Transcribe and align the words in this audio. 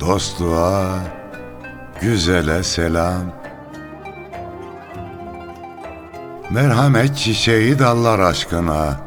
dostluğa, 0.00 0.98
güzele 2.00 2.62
selam. 2.62 3.22
Merhamet 6.50 7.16
çiçeği 7.16 7.78
dallar 7.78 8.18
aşkına 8.18 9.00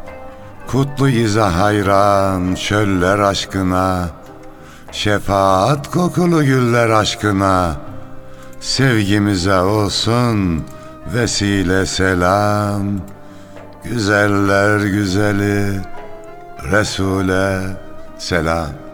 Kutlu 0.68 1.10
iza 1.10 1.58
hayran 1.60 2.56
çöller 2.56 3.20
aşkına 3.20 4.10
Şefaat 4.92 5.92
kokulu 5.92 6.44
güller 6.44 6.90
aşkına 6.90 7.76
Sevgimize 8.60 9.60
olsun 9.60 10.66
vesile 11.14 11.86
selam. 11.86 12.84
Güzeller 13.84 14.80
güzeli 14.80 15.82
Resul'e 16.72 17.60
selam 18.18 18.89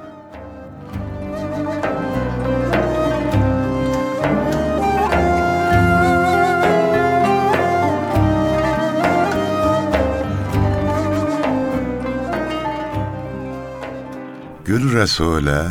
Gül 14.76 14.94
Resul'e, 14.94 15.68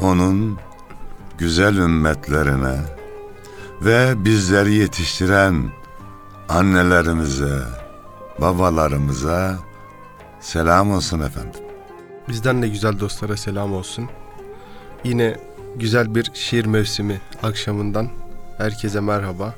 onun 0.00 0.58
güzel 1.38 1.76
ümmetlerine 1.76 2.76
ve 3.82 4.24
bizleri 4.24 4.74
yetiştiren 4.74 5.70
annelerimize, 6.48 7.58
babalarımıza 8.40 9.58
selam 10.40 10.90
olsun 10.92 11.20
efendim. 11.20 11.60
Bizden 12.28 12.62
de 12.62 12.68
güzel 12.68 13.00
dostlara 13.00 13.36
selam 13.36 13.74
olsun. 13.74 14.08
Yine 15.04 15.36
güzel 15.76 16.14
bir 16.14 16.30
şiir 16.34 16.64
mevsimi 16.64 17.20
akşamından 17.42 18.08
herkese 18.58 19.00
merhaba. 19.00 19.54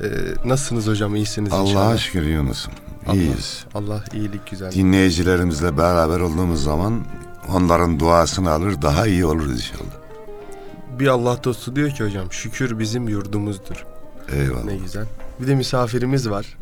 Ee, 0.00 0.06
nasılsınız 0.44 0.86
hocam? 0.86 1.16
İyisiniz 1.16 1.52
inşallah. 1.52 1.70
Allah'a 1.70 1.98
şükür 1.98 2.22
Yunus'um. 2.22 2.72
İyiyiz. 3.12 3.64
Allah, 3.74 3.94
Allah 3.94 4.04
iyilik 4.14 4.50
güzel. 4.50 4.72
Dinleyicilerimizle 4.72 5.76
beraber 5.76 6.20
olduğumuz 6.20 6.64
zaman 6.64 7.04
onların 7.48 8.00
duasını 8.00 8.50
alır 8.50 8.82
daha 8.82 9.06
iyi 9.06 9.26
olur 9.26 9.50
inşallah. 9.50 10.02
Bir 10.98 11.06
Allah 11.06 11.44
dostu 11.44 11.76
diyor 11.76 11.90
ki 11.90 12.04
hocam 12.04 12.32
şükür 12.32 12.78
bizim 12.78 13.08
yurdumuzdur. 13.08 13.84
Eyvallah. 14.32 14.64
Ne 14.64 14.76
güzel. 14.76 15.06
Bir 15.40 15.46
de 15.46 15.54
misafirimiz 15.54 16.30
var. 16.30 16.58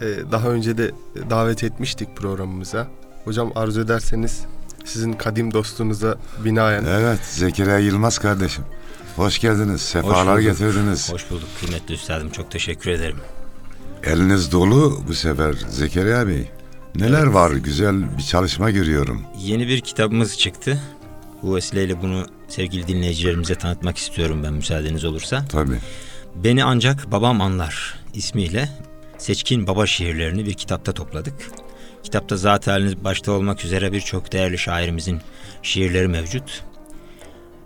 Ee, 0.00 0.04
daha 0.32 0.48
önce 0.48 0.78
de 0.78 0.90
davet 1.30 1.64
etmiştik 1.64 2.16
programımıza. 2.16 2.86
Hocam 3.24 3.52
arzu 3.54 3.80
ederseniz 3.80 4.40
sizin 4.84 5.12
kadim 5.12 5.54
dostunuza 5.54 6.18
binaen 6.44 6.84
Evet 6.84 7.20
Zekeriya 7.24 7.78
Yılmaz 7.78 8.18
kardeşim. 8.18 8.64
Hoş 9.16 9.38
geldiniz. 9.38 9.80
Sefalar 9.80 10.38
bulduk. 10.38 10.42
getirdiniz. 10.50 11.12
Hoş 11.12 11.30
bulduk 11.30 11.48
kıymetli 11.60 11.94
üstadım. 11.94 12.30
Çok 12.30 12.50
teşekkür 12.50 12.90
ederim. 12.90 13.16
Eliniz 14.02 14.52
dolu 14.52 15.00
bu 15.08 15.14
sefer 15.14 15.52
Zekeriya 15.70 16.28
Bey. 16.28 16.50
Neler 16.94 17.26
var? 17.26 17.50
Güzel 17.50 18.18
bir 18.18 18.22
çalışma 18.22 18.70
görüyorum. 18.70 19.22
Yeni 19.38 19.68
bir 19.68 19.80
kitabımız 19.80 20.38
çıktı. 20.38 20.80
Bu 21.42 21.56
vesileyle 21.56 22.02
bunu 22.02 22.26
sevgili 22.48 22.88
dinleyicilerimize 22.88 23.54
tanıtmak 23.54 23.98
istiyorum 23.98 24.40
ben 24.44 24.52
müsaadeniz 24.52 25.04
olursa. 25.04 25.44
Tabii. 25.48 25.78
Beni 26.34 26.64
ancak 26.64 27.12
babam 27.12 27.40
anlar 27.40 27.98
ismiyle 28.14 28.68
seçkin 29.18 29.66
baba 29.66 29.86
şiirlerini 29.86 30.46
bir 30.46 30.54
kitapta 30.54 30.92
topladık. 30.92 31.34
Kitapta 32.02 32.36
zaten 32.36 32.92
başta 33.04 33.32
olmak 33.32 33.64
üzere 33.64 33.92
birçok 33.92 34.32
değerli 34.32 34.58
şairimizin 34.58 35.20
şiirleri 35.62 36.08
mevcut. 36.08 36.64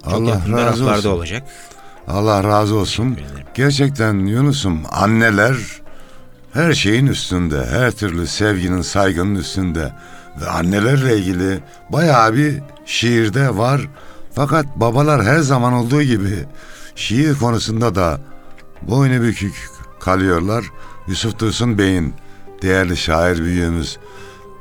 Çok 0.04 0.12
Allah 0.14 0.42
razı 0.52 0.90
olsun. 0.90 1.10
olacak. 1.10 1.48
Allah 2.08 2.44
razı 2.44 2.74
olsun. 2.74 3.16
Gerçekten 3.54 4.14
Yunus'um 4.26 4.80
anneler 4.90 5.56
her 6.52 6.72
şeyin 6.72 7.06
üstünde. 7.06 7.66
Her 7.66 7.90
türlü 7.90 8.26
sevginin, 8.26 8.82
saygının 8.82 9.34
üstünde. 9.34 9.92
Ve 10.40 10.46
annelerle 10.46 11.18
ilgili 11.18 11.60
bayağı 11.92 12.34
bir 12.34 12.62
şiirde 12.86 13.56
var. 13.56 13.88
Fakat 14.32 14.66
babalar 14.76 15.24
her 15.24 15.38
zaman 15.38 15.72
olduğu 15.72 16.02
gibi 16.02 16.44
şiir 16.94 17.34
konusunda 17.34 17.94
da 17.94 18.20
boynu 18.82 19.22
bükük 19.22 19.54
kalıyorlar. 20.00 20.64
Yusuf 21.06 21.38
Dursun 21.38 21.78
Bey'in 21.78 22.14
değerli 22.62 22.96
şair 22.96 23.38
büyüğümüz 23.38 23.98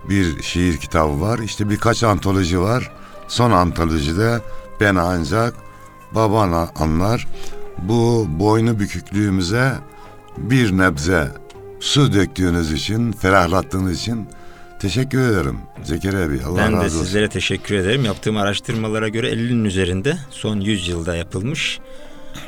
bir 0.10 0.44
şiir 0.44 0.78
kitabı 0.78 1.22
var. 1.22 1.40
İşte 1.40 1.70
birkaç 1.70 2.04
antoloji 2.04 2.62
var. 2.62 2.92
Son 3.28 3.52
antolojide 3.52 4.42
ben 4.80 4.96
ancak 4.96 5.54
baban 6.12 6.70
anlar. 6.76 7.28
Bu 7.78 8.28
boynu 8.30 8.80
büküklüğümüze 8.80 9.74
bir 10.38 10.78
nebze 10.78 11.32
su 11.80 12.14
döktüğünüz 12.14 12.72
için, 12.74 13.12
ferahlattığınız 13.12 14.00
için 14.02 14.28
teşekkür 14.80 15.20
ederim 15.32 15.60
Zekeriya 15.84 16.30
Bey. 16.30 16.40
Allah 16.46 16.58
ben 16.58 16.74
de 16.74 16.78
razı 16.78 16.86
olsun. 16.98 17.06
sizlere 17.06 17.30
teşekkür 17.30 17.76
ederim. 17.76 18.06
Yaptığım 18.06 18.38
araştırmalara 18.38 19.08
göre 19.08 19.32
50'nin 19.32 19.66
üzerinde 19.66 20.18
son 20.32 20.60
100 20.60 20.88
yılda 20.88 21.16
yapılmış 21.16 21.80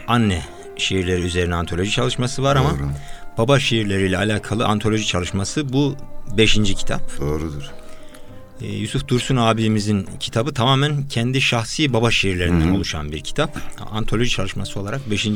anne 0.08 0.42
şiirleri 0.78 1.22
üzerine 1.22 1.56
antoloji 1.56 1.92
çalışması 1.92 2.44
var 2.44 2.56
ama 2.56 2.70
Doğru, 2.70 2.90
baba 3.38 3.60
şiirleriyle 3.60 4.18
alakalı 4.18 4.66
antoloji 4.66 5.08
çalışması 5.08 5.74
bu 5.74 5.96
5. 6.38 6.54
kitap. 6.56 7.20
doğrudur. 7.20 7.64
Ee, 8.62 8.68
Yusuf 8.68 9.08
Dursun 9.08 9.36
abimizin 9.36 10.08
kitabı 10.20 10.54
tamamen 10.54 11.08
kendi 11.08 11.42
şahsi 11.42 11.94
baba 11.94 12.12
şiirlerinden 12.12 12.70
oluşan 12.70 13.12
bir 13.12 13.20
kitap. 13.22 13.58
Antoloji 13.92 14.30
çalışması 14.30 14.80
olarak 14.80 15.12
5. 15.12 15.28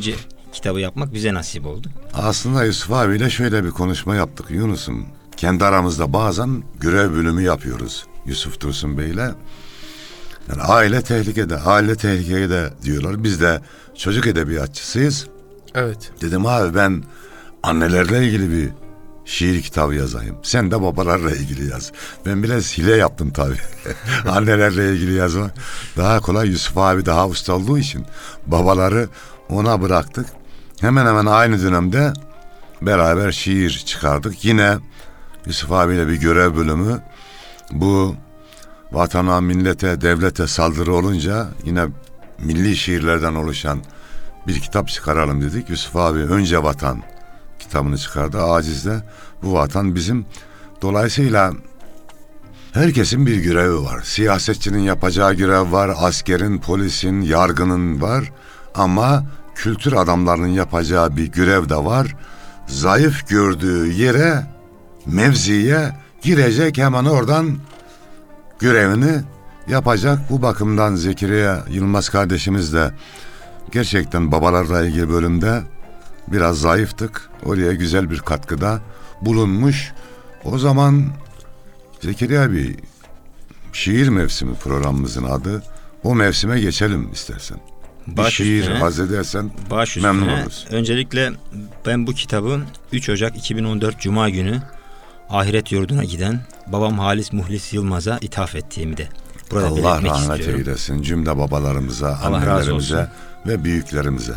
kitabı 0.54 0.80
yapmak 0.80 1.14
bize 1.14 1.34
nasip 1.34 1.66
oldu. 1.66 1.88
Aslında 2.14 2.64
Yusuf 2.64 2.92
abiyle 2.92 3.30
şöyle 3.30 3.64
bir 3.64 3.70
konuşma 3.70 4.14
yaptık 4.14 4.46
Yunus'um. 4.50 5.06
Kendi 5.36 5.64
aramızda 5.64 6.12
bazen 6.12 6.62
görev 6.80 7.12
bölümü 7.12 7.42
yapıyoruz 7.42 8.06
Yusuf 8.26 8.60
Dursun 8.60 8.98
Bey'le. 8.98 9.34
Yani 10.48 10.62
aile 10.62 11.02
tehlikede, 11.02 11.58
aile 11.58 11.96
tehlikede 11.96 12.70
diyorlar. 12.82 13.24
Biz 13.24 13.40
de 13.40 13.60
çocuk 13.96 14.26
edebiyatçısıyız. 14.26 15.26
evet 15.74 16.12
Dedim 16.20 16.46
abi 16.46 16.74
ben 16.74 17.04
annelerle 17.62 18.26
ilgili 18.26 18.50
bir 18.50 18.70
şiir 19.24 19.62
kitabı 19.62 19.94
yazayım. 19.94 20.36
Sen 20.42 20.70
de 20.70 20.82
babalarla 20.82 21.30
ilgili 21.30 21.70
yaz. 21.70 21.92
Ben 22.26 22.42
biraz 22.42 22.78
hile 22.78 22.96
yaptım 22.96 23.30
tabii. 23.30 23.56
annelerle 24.28 24.92
ilgili 24.92 25.12
yazma. 25.14 25.50
Daha 25.96 26.20
kolay 26.20 26.48
Yusuf 26.48 26.78
abi 26.78 27.06
daha 27.06 27.28
usta 27.28 27.52
olduğu 27.52 27.78
için 27.78 28.06
babaları 28.46 29.08
ona 29.48 29.82
bıraktık. 29.82 30.26
Hemen 30.80 31.06
hemen 31.06 31.26
aynı 31.26 31.62
dönemde 31.62 32.12
beraber 32.82 33.32
şiir 33.32 33.82
çıkardık. 33.86 34.44
Yine 34.44 34.76
Yusuf 35.46 35.72
abiyle 35.72 36.08
bir 36.08 36.20
görev 36.20 36.56
bölümü. 36.56 37.02
Bu 37.72 38.16
vatana, 38.92 39.40
millete, 39.40 40.00
devlete 40.00 40.46
saldırı 40.46 40.94
olunca 40.94 41.48
yine 41.64 41.86
milli 42.38 42.76
şiirlerden 42.76 43.34
oluşan 43.34 43.80
bir 44.46 44.60
kitap 44.60 44.88
çıkaralım 44.88 45.42
dedik. 45.42 45.70
Yusuf 45.70 45.96
abi 45.96 46.18
önce 46.18 46.62
vatan 46.62 47.02
kitabını 47.58 47.98
çıkardı. 47.98 48.42
Aciz'de 48.42 49.02
bu 49.42 49.52
vatan 49.52 49.94
bizim. 49.94 50.26
Dolayısıyla 50.82 51.52
herkesin 52.72 53.26
bir 53.26 53.36
görevi 53.36 53.82
var. 53.82 54.02
Siyasetçinin 54.02 54.82
yapacağı 54.82 55.34
görev 55.34 55.72
var. 55.72 55.94
Askerin, 55.96 56.58
polisin, 56.58 57.20
yargının 57.20 58.02
var. 58.02 58.32
Ama 58.74 59.24
kültür 59.54 59.92
adamlarının 59.92 60.48
yapacağı 60.48 61.16
bir 61.16 61.26
görev 61.26 61.68
de 61.68 61.76
var. 61.76 62.16
Zayıf 62.66 63.28
gördüğü 63.28 63.92
yere, 63.92 64.46
mevziye 65.06 65.92
girecek 66.22 66.78
hemen 66.78 67.04
oradan 67.04 67.58
görevini 68.58 69.20
yapacak. 69.68 70.30
Bu 70.30 70.42
bakımdan 70.42 70.94
Zekeriya 70.94 71.64
Yılmaz 71.70 72.08
kardeşimiz 72.08 72.72
de 72.72 72.90
gerçekten 73.72 74.32
babalarla 74.32 74.86
ilgili 74.86 75.08
bölümde 75.08 75.62
biraz 76.28 76.60
zayıftık. 76.60 77.30
Oraya 77.44 77.72
güzel 77.72 78.10
bir 78.10 78.18
katkıda 78.18 78.80
bulunmuş. 79.22 79.92
O 80.44 80.58
zaman 80.58 81.04
Zekeriya 82.00 82.52
bir 82.52 82.76
şiir 83.72 84.08
mevsimi 84.08 84.54
programımızın 84.54 85.24
adı. 85.24 85.62
O 86.04 86.14
mevsime 86.14 86.60
geçelim 86.60 87.12
istersen. 87.12 87.73
Bir 88.06 88.16
Baş 88.16 88.34
şiir 88.34 88.60
üstüne. 88.60 88.78
haz 88.78 89.00
edersen 89.00 89.50
Baş 89.70 89.96
memnun 89.96 90.20
üstüne. 90.22 90.40
oluruz. 90.40 90.66
Öncelikle 90.70 91.32
ben 91.86 92.06
bu 92.06 92.12
kitabı 92.12 92.60
3 92.92 93.08
Ocak 93.08 93.36
2014 93.36 94.00
Cuma 94.00 94.30
günü 94.30 94.62
ahiret 95.30 95.72
yurduna 95.72 96.04
giden 96.04 96.40
babam 96.66 96.98
Halis 96.98 97.32
Muhlis 97.32 97.72
Yılmaz'a 97.72 98.18
ithaf 98.20 98.54
ettiğimi 98.54 98.96
de 98.96 99.08
burada 99.50 99.66
Allah 99.66 99.76
belirtmek 99.76 100.12
rahmet 100.12 100.38
istiyorum. 100.40 100.60
eylesin 100.68 101.02
cümle 101.02 101.38
babalarımıza, 101.38 102.18
Allah 102.22 102.36
annelerimize 102.36 103.10
ve 103.46 103.64
büyüklerimize. 103.64 104.34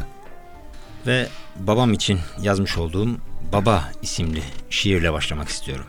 Ve 1.07 1.27
babam 1.59 1.93
için 1.93 2.19
yazmış 2.41 2.77
olduğum 2.77 3.07
Baba 3.53 3.91
isimli 4.01 4.43
şiirle 4.69 5.13
başlamak 5.13 5.49
istiyorum. 5.49 5.85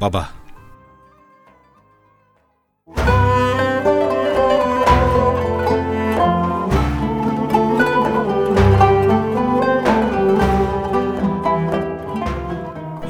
Baba. 0.00 0.28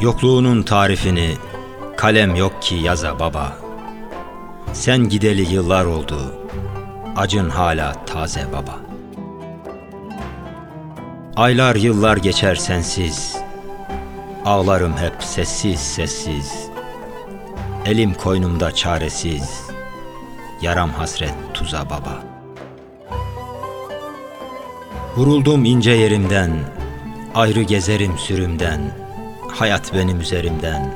Yokluğunun 0.08 0.62
tarifini 0.62 1.34
kalem 1.96 2.34
yok 2.34 2.62
ki 2.62 2.74
yaza 2.74 3.18
baba. 3.18 3.58
Sen 4.72 5.08
gideli 5.08 5.54
yıllar 5.54 5.84
oldu. 5.84 6.34
Acın 7.16 7.50
hala 7.50 8.04
taze 8.04 8.46
baba. 8.52 8.80
Aylar 11.36 11.76
yıllar 11.76 12.16
geçer 12.16 12.54
sensiz 12.54 13.36
Ağlarım 14.44 14.96
hep 14.96 15.22
sessiz 15.22 15.80
sessiz 15.80 16.70
Elim 17.86 18.14
koynumda 18.14 18.74
çaresiz 18.74 19.62
Yaram 20.62 20.90
hasret 20.90 21.34
tuza 21.54 21.84
baba 21.84 22.22
Vuruldum 25.16 25.64
ince 25.64 25.90
yerimden 25.90 26.50
Ayrı 27.34 27.62
gezerim 27.62 28.18
sürümden 28.18 29.07
Hayat 29.58 29.94
benim 29.94 30.20
üzerimden 30.20 30.94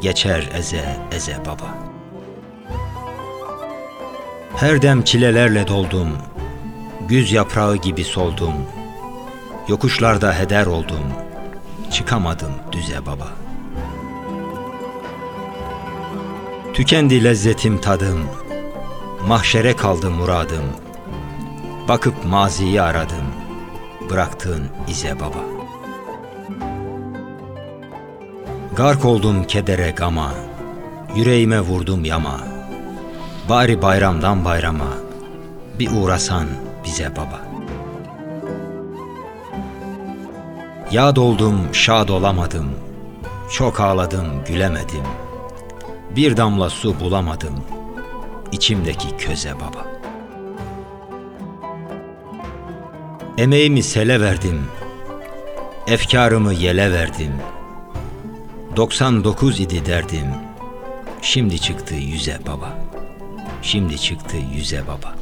Geçer 0.00 0.50
eze 0.54 0.96
eze 1.12 1.36
baba 1.46 1.78
Her 4.56 4.82
dem 4.82 5.02
çilelerle 5.02 5.68
doldum 5.68 6.18
Güz 7.08 7.32
yaprağı 7.32 7.76
gibi 7.76 8.04
soldum 8.04 8.54
Yokuşlarda 9.68 10.38
heder 10.38 10.66
oldum, 10.66 11.04
çıkamadım 11.90 12.52
düze 12.72 13.06
baba. 13.06 13.28
Tükendi 16.74 17.24
lezzetim 17.24 17.80
tadım, 17.80 18.26
mahşere 19.26 19.76
kaldı 19.76 20.10
muradım. 20.10 20.64
Bakıp 21.88 22.24
maziyi 22.24 22.82
aradım, 22.82 23.26
bıraktığın 24.10 24.68
ize 24.88 25.20
baba. 25.20 25.61
Gark 28.76 29.04
oldum 29.04 29.44
kedere 29.44 29.90
gama, 29.90 30.34
yüreğime 31.16 31.60
vurdum 31.60 32.04
yama. 32.04 32.40
Bari 33.48 33.82
bayramdan 33.82 34.44
bayrama, 34.44 34.94
bir 35.78 35.90
uğrasan 35.90 36.46
bize 36.84 37.10
baba.'' 37.16 37.52
Yad 40.92 41.16
oldum, 41.16 41.60
şad 41.72 42.08
olamadım. 42.08 42.70
Çok 43.52 43.80
ağladım, 43.80 44.26
gülemedim. 44.48 45.04
Bir 46.16 46.36
damla 46.36 46.70
su 46.70 47.00
bulamadım. 47.00 47.54
İçimdeki 48.52 49.16
köze 49.16 49.54
baba. 49.54 49.86
Emeğimi 53.38 53.82
sele 53.82 54.20
verdim. 54.20 54.66
Efkarımı 55.86 56.52
yele 56.52 56.92
verdim. 56.92 57.32
99 58.76 59.60
idi 59.60 59.86
derdim. 59.86 60.26
Şimdi 61.22 61.58
çıktı 61.58 61.94
yüze 61.94 62.38
baba. 62.46 62.78
Şimdi 63.62 63.98
çıktı 63.98 64.36
yüze 64.54 64.82
baba. 64.86 65.14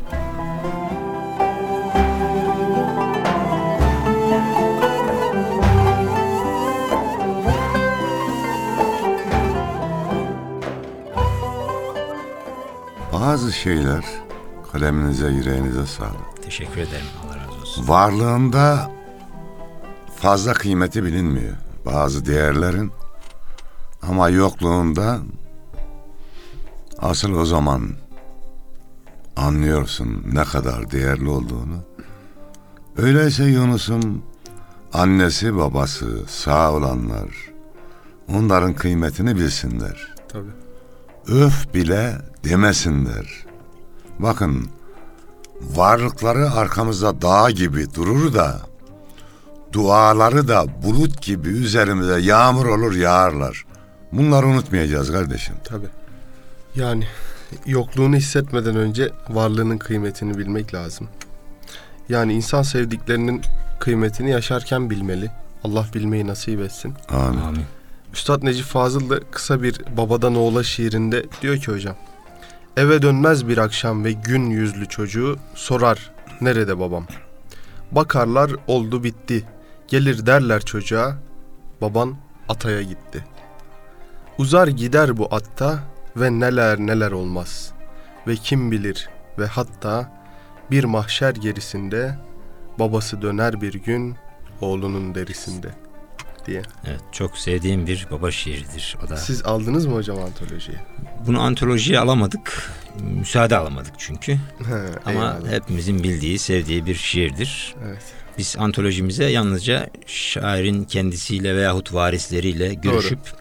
Bazı 13.12 13.52
şeyler 13.52 14.04
kaleminize, 14.72 15.26
yüreğinize 15.26 15.86
sağlık. 15.86 16.42
Teşekkür 16.44 16.80
ederim. 16.80 17.06
Allah 17.24 17.36
razı 17.36 17.60
olsun. 17.60 17.88
Varlığında 17.88 18.90
fazla 20.16 20.52
kıymeti 20.52 21.04
bilinmiyor 21.04 21.56
bazı 21.86 22.26
değerlerin. 22.26 22.99
Ama 24.10 24.28
yokluğunda 24.28 25.18
asıl 26.98 27.32
o 27.32 27.44
zaman 27.44 27.90
anlıyorsun 29.36 30.24
ne 30.32 30.44
kadar 30.44 30.90
değerli 30.90 31.28
olduğunu. 31.28 31.76
Öyleyse 32.96 33.44
Yunus'un 33.44 34.22
annesi 34.92 35.56
babası 35.56 36.26
sağ 36.28 36.72
olanlar 36.72 37.28
onların 38.28 38.74
kıymetini 38.74 39.36
bilsinler. 39.36 40.14
Tabii. 40.28 40.50
öf 41.28 41.74
bile 41.74 42.18
demesinler. 42.44 43.46
Bakın 44.18 44.68
varlıkları 45.60 46.50
arkamızda 46.50 47.22
dağ 47.22 47.50
gibi 47.50 47.94
durur 47.94 48.34
da 48.34 48.60
duaları 49.72 50.48
da 50.48 50.66
bulut 50.82 51.22
gibi 51.22 51.48
üzerimize 51.48 52.20
yağmur 52.20 52.66
olur 52.66 52.94
yağarlar. 52.94 53.69
Bunları 54.12 54.46
unutmayacağız 54.46 55.12
kardeşim. 55.12 55.54
Tabii. 55.64 55.88
Yani 56.74 57.04
yokluğunu 57.66 58.16
hissetmeden 58.16 58.76
önce 58.76 59.10
varlığının 59.28 59.78
kıymetini 59.78 60.38
bilmek 60.38 60.74
lazım. 60.74 61.08
Yani 62.08 62.32
insan 62.32 62.62
sevdiklerinin 62.62 63.42
kıymetini 63.80 64.30
yaşarken 64.30 64.90
bilmeli. 64.90 65.30
Allah 65.64 65.86
bilmeyi 65.94 66.26
nasip 66.26 66.60
etsin. 66.60 66.94
Amin. 67.08 67.40
Amin. 67.40 67.64
Üstad 68.12 68.42
Necip 68.42 68.66
Fazıl 68.66 69.10
da 69.10 69.20
kısa 69.30 69.62
bir 69.62 69.96
babadan 69.96 70.34
oğula 70.34 70.62
şiirinde 70.62 71.24
diyor 71.42 71.56
ki 71.56 71.72
hocam. 71.72 71.96
Eve 72.76 73.02
dönmez 73.02 73.48
bir 73.48 73.58
akşam 73.58 74.04
ve 74.04 74.12
gün 74.12 74.50
yüzlü 74.50 74.88
çocuğu 74.88 75.38
sorar 75.54 76.12
nerede 76.40 76.78
babam? 76.78 77.06
Bakarlar 77.92 78.50
oldu 78.66 79.04
bitti. 79.04 79.44
Gelir 79.88 80.26
derler 80.26 80.62
çocuğa 80.62 81.16
baban 81.80 82.16
ataya 82.48 82.82
gitti. 82.82 83.24
Uzar 84.40 84.68
gider 84.68 85.16
bu 85.16 85.28
atta 85.30 85.78
ve 86.16 86.40
neler 86.40 86.78
neler 86.78 87.10
olmaz. 87.10 87.72
Ve 88.26 88.36
kim 88.36 88.70
bilir 88.70 89.08
ve 89.38 89.46
hatta 89.46 90.12
bir 90.70 90.84
mahşer 90.84 91.34
gerisinde 91.34 92.18
babası 92.78 93.22
döner 93.22 93.60
bir 93.60 93.74
gün 93.74 94.16
oğlunun 94.60 95.14
derisinde 95.14 95.68
diye. 96.46 96.62
Evet, 96.86 97.00
çok 97.12 97.38
sevdiğim 97.38 97.86
bir 97.86 98.06
baba 98.10 98.30
şiiridir 98.30 98.96
o 99.06 99.08
da. 99.08 99.16
Siz 99.16 99.42
aldınız 99.44 99.86
mı 99.86 99.94
hocam 99.94 100.18
antolojiyi? 100.18 100.78
Bunu 101.26 101.40
antolojiye 101.40 101.98
alamadık. 101.98 102.70
Müsaade 103.00 103.56
alamadık 103.56 103.94
çünkü. 103.98 104.32
He, 104.68 104.74
Ama 105.04 105.12
eyvallah. 105.12 105.52
hepimizin 105.52 106.02
bildiği, 106.02 106.38
sevdiği 106.38 106.86
bir 106.86 106.94
şiirdir. 106.94 107.74
Evet. 107.86 108.02
Biz 108.38 108.56
antolojimize 108.58 109.24
yalnızca 109.24 109.90
şairin 110.06 110.84
kendisiyle 110.84 111.56
veyahut 111.56 111.94
varisleriyle 111.94 112.74
görüşüp 112.74 113.39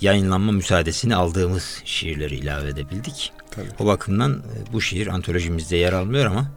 yayınlanma 0.00 0.52
müsaadesini 0.52 1.16
aldığımız 1.16 1.82
şiirleri 1.84 2.36
ilave 2.36 2.68
edebildik. 2.68 3.32
Tabii. 3.50 3.68
O 3.78 3.86
bakımdan 3.86 4.32
e, 4.32 4.72
bu 4.72 4.80
şiir 4.80 5.06
antolojimizde 5.06 5.76
yer 5.76 5.92
almıyor 5.92 6.26
ama 6.26 6.50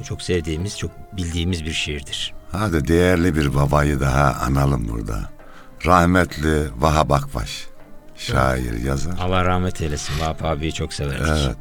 e, 0.00 0.04
çok 0.04 0.22
sevdiğimiz, 0.22 0.78
çok 0.78 0.90
bildiğimiz 1.16 1.64
bir 1.64 1.72
şiirdir. 1.72 2.34
Hadi 2.52 2.88
değerli 2.88 3.36
bir 3.36 3.54
babayı 3.54 4.00
daha 4.00 4.32
analım 4.32 4.88
burada. 4.88 5.30
Rahmetli 5.86 6.68
Vahap 6.78 7.12
Akbaş. 7.12 7.66
Şair, 8.16 8.84
yazar. 8.84 9.14
Allah 9.20 9.44
rahmet 9.44 9.80
eylesin. 9.80 10.20
Vahap 10.20 10.44
abiyi 10.44 10.72
çok 10.72 10.92
severdik. 10.92 11.26
Evet. 11.28 11.56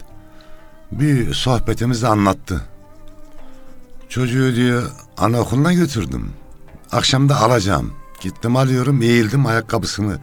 Bir 0.92 1.34
sohbetimizde 1.34 2.08
anlattı. 2.08 2.62
Çocuğu 4.10 4.56
diyor 4.56 4.92
anaokuluna 5.18 5.74
götürdüm. 5.74 6.34
Akşam 6.92 7.30
da 7.30 7.42
alacağım. 7.42 7.94
Gittim 8.22 8.56
alıyorum 8.56 9.02
eğildim 9.02 9.46
ayakkabısını 9.46 10.20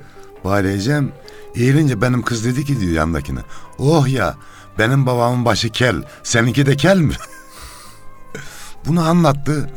bağlayacağım. 0.49 1.13
Eğilince 1.55 2.01
benim 2.03 2.23
kız 2.23 2.45
dedi 2.45 2.65
ki 2.65 2.81
diyor 2.81 2.93
yanındakine. 2.93 3.41
Oh 3.79 4.09
ya 4.09 4.35
benim 4.79 5.07
babamın 5.07 5.45
başı 5.45 5.69
kel 5.71 6.03
seninki 6.23 6.67
de 6.67 6.77
kel 6.77 6.99
mi? 6.99 7.15
Bunu 8.87 9.09
anlattı. 9.09 9.71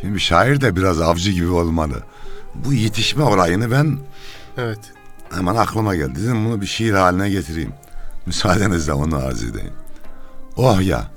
Şimdi 0.00 0.20
şair 0.20 0.60
de 0.60 0.76
biraz 0.76 1.00
avcı 1.00 1.30
gibi 1.30 1.50
olmalı. 1.50 2.02
Bu 2.54 2.72
yetişme 2.72 3.22
olayını 3.22 3.70
ben 3.70 3.98
Evet. 4.56 4.78
hemen 5.30 5.56
aklıma 5.56 5.96
geldi. 5.96 6.22
Dedim 6.22 6.44
bunu 6.44 6.60
bir 6.60 6.66
şiir 6.66 6.92
haline 6.94 7.30
getireyim. 7.30 7.72
Müsaadenizle 8.26 8.92
onu 8.92 9.16
arz 9.16 9.42
edeyim. 9.42 9.72
Oh 10.56 10.80
ya. 10.82 11.10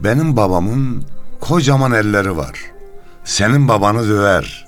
Benim 0.00 0.36
babamın 0.36 1.04
kocaman 1.40 1.92
elleri 1.92 2.36
var. 2.36 2.60
Senin 3.24 3.68
babanı 3.68 4.08
döver. 4.08 4.66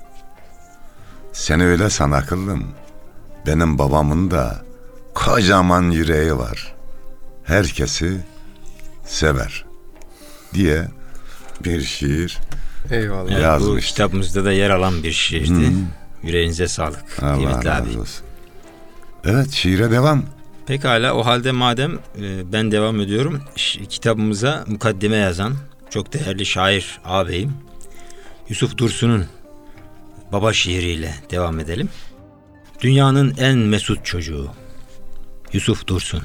Sen 1.33 1.59
öyle 1.59 1.89
san 1.89 2.11
akıllım. 2.11 2.63
Benim 3.49 3.77
babamın 3.77 4.31
da 4.31 4.61
kocaman 5.13 5.91
yüreği 5.91 6.37
var. 6.37 6.73
Herkesi 7.43 8.17
sever. 9.05 9.65
Diye 10.53 10.87
bir 11.65 11.81
şiir. 11.81 12.37
Eyvallah. 12.91 13.31
Evet, 13.31 13.37
bu 13.37 13.41
Yazmış. 13.41 13.87
kitabımızda 13.87 14.45
da 14.45 14.51
yer 14.51 14.69
alan 14.69 15.03
bir 15.03 15.11
şiirdi. 15.11 15.71
Yüreğinize 16.23 16.67
sağlık. 16.67 17.03
Allah 17.23 17.35
kıymetli 17.35 17.71
abi. 17.71 17.99
olsun. 17.99 18.25
Evet 19.25 19.51
şiire 19.51 19.91
devam. 19.91 20.23
Pekala 20.65 21.13
o 21.13 21.25
halde 21.25 21.51
madem 21.51 21.93
e, 21.95 22.51
ben 22.53 22.71
devam 22.71 22.99
ediyorum. 23.01 23.41
Ş- 23.55 23.85
kitabımıza 23.85 24.63
mukaddime 24.67 25.17
yazan 25.17 25.53
çok 25.89 26.13
değerli 26.13 26.45
şair 26.45 26.99
ağabeyim 27.05 27.53
Yusuf 28.49 28.77
Dursun'un 28.77 29.25
baba 30.31 30.53
şiiriyle 30.53 31.15
devam 31.31 31.59
edelim. 31.59 31.89
Dünyanın 32.81 33.33
en 33.37 33.57
mesut 33.57 34.05
çocuğu 34.05 34.47
Yusuf 35.53 35.87
Dursun. 35.87 36.21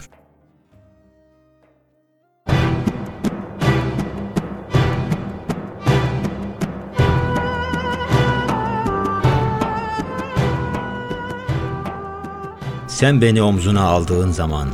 Sen 12.89 13.21
beni 13.21 13.43
omzuna 13.43 13.83
aldığın 13.83 14.31
zaman 14.31 14.69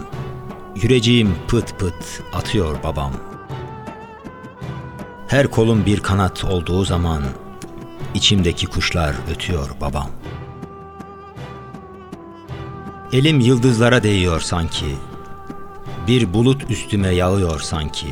Yüreceğim 0.82 1.34
pıt 1.48 1.78
pıt 1.78 2.22
atıyor 2.32 2.82
babam. 2.82 3.12
Her 5.28 5.46
kolum 5.46 5.86
bir 5.86 6.00
kanat 6.00 6.44
olduğu 6.44 6.84
zaman 6.84 7.22
içimdeki 8.14 8.66
kuşlar 8.66 9.14
ötüyor 9.30 9.70
babam. 9.80 10.10
Elim 13.12 13.40
yıldızlara 13.40 14.02
değiyor 14.02 14.40
sanki. 14.40 14.96
Bir 16.06 16.34
bulut 16.34 16.70
üstüme 16.70 17.08
yağıyor 17.08 17.60
sanki. 17.60 18.06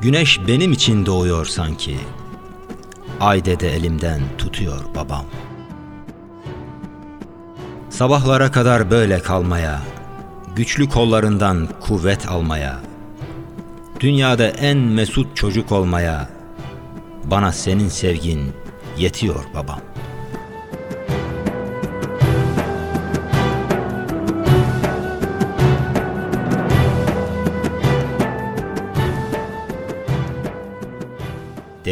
Güneş 0.00 0.40
benim 0.48 0.72
için 0.72 1.06
doğuyor 1.06 1.46
sanki. 1.46 1.96
Ay 3.20 3.44
dede 3.44 3.76
elimden 3.76 4.20
tutuyor 4.38 4.80
babam. 4.94 5.24
Sabahlara 7.90 8.50
kadar 8.50 8.90
böyle 8.90 9.18
kalmaya, 9.18 9.82
güçlü 10.56 10.88
kollarından 10.88 11.68
kuvvet 11.80 12.28
almaya, 12.28 12.80
dünyada 14.00 14.48
en 14.48 14.78
mesut 14.78 15.36
çocuk 15.36 15.72
olmaya, 15.72 16.28
bana 17.24 17.52
senin 17.52 17.88
sevgin 17.88 18.52
yetiyor 18.98 19.44
babam. 19.54 19.80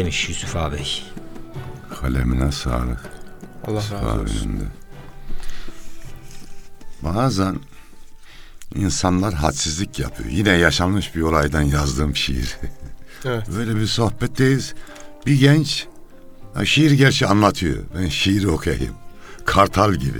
Demiş 0.05 0.29
Yusuf 0.29 0.55
ağabey. 0.55 1.03
Kalemine 2.01 2.51
sağlık. 2.51 2.99
Allah 3.67 3.77
razı 3.77 4.21
olsun. 4.21 4.49
Önünde. 4.49 4.63
Bazen 7.01 7.59
insanlar 8.75 9.33
hadsizlik 9.33 9.99
yapıyor. 9.99 10.29
Yine 10.29 10.49
yaşanmış 10.49 11.15
bir 11.15 11.21
olaydan 11.21 11.61
yazdığım 11.61 12.15
şiir. 12.15 12.57
Evet. 13.25 13.47
Böyle 13.55 13.75
bir 13.75 13.85
sohbetteyiz. 13.87 14.73
Bir 15.25 15.39
genç 15.39 15.87
şiir 16.65 16.91
gerçi 16.91 17.27
anlatıyor. 17.27 17.83
Ben 17.97 18.09
şiiri 18.09 18.47
okuyayım. 18.47 18.95
Kartal 19.45 19.93
gibi. 19.93 20.19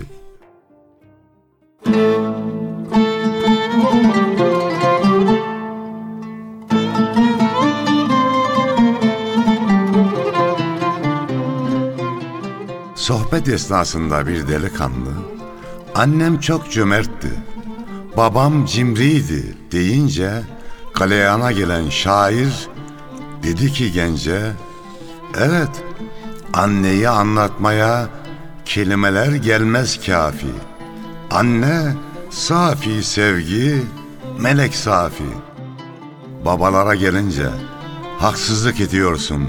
Sohbet 13.05 13.47
esnasında 13.47 14.27
bir 14.27 14.47
delikanlı, 14.47 15.11
annem 15.95 16.39
çok 16.39 16.71
cömertti, 16.71 17.31
babam 18.17 18.65
cimriydi 18.65 19.57
deyince 19.71 20.43
galeyana 20.95 21.51
gelen 21.51 21.89
şair 21.89 22.67
dedi 23.43 23.73
ki 23.73 23.91
gence, 23.91 24.51
evet 25.37 25.83
anneyi 26.53 27.09
anlatmaya 27.09 28.09
kelimeler 28.65 29.31
gelmez 29.31 30.05
kafi. 30.05 30.53
Anne 31.31 31.93
safi 32.29 33.03
sevgi, 33.03 33.81
melek 34.39 34.75
safi. 34.75 35.29
Babalara 36.45 36.95
gelince 36.95 37.49
haksızlık 38.19 38.79
ediyorsun. 38.79 39.47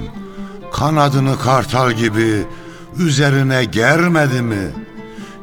Kanadını 0.73 1.39
kartal 1.39 1.93
gibi 1.93 2.47
üzerine 2.99 3.65
germedi 3.65 4.43
mi? 4.43 4.69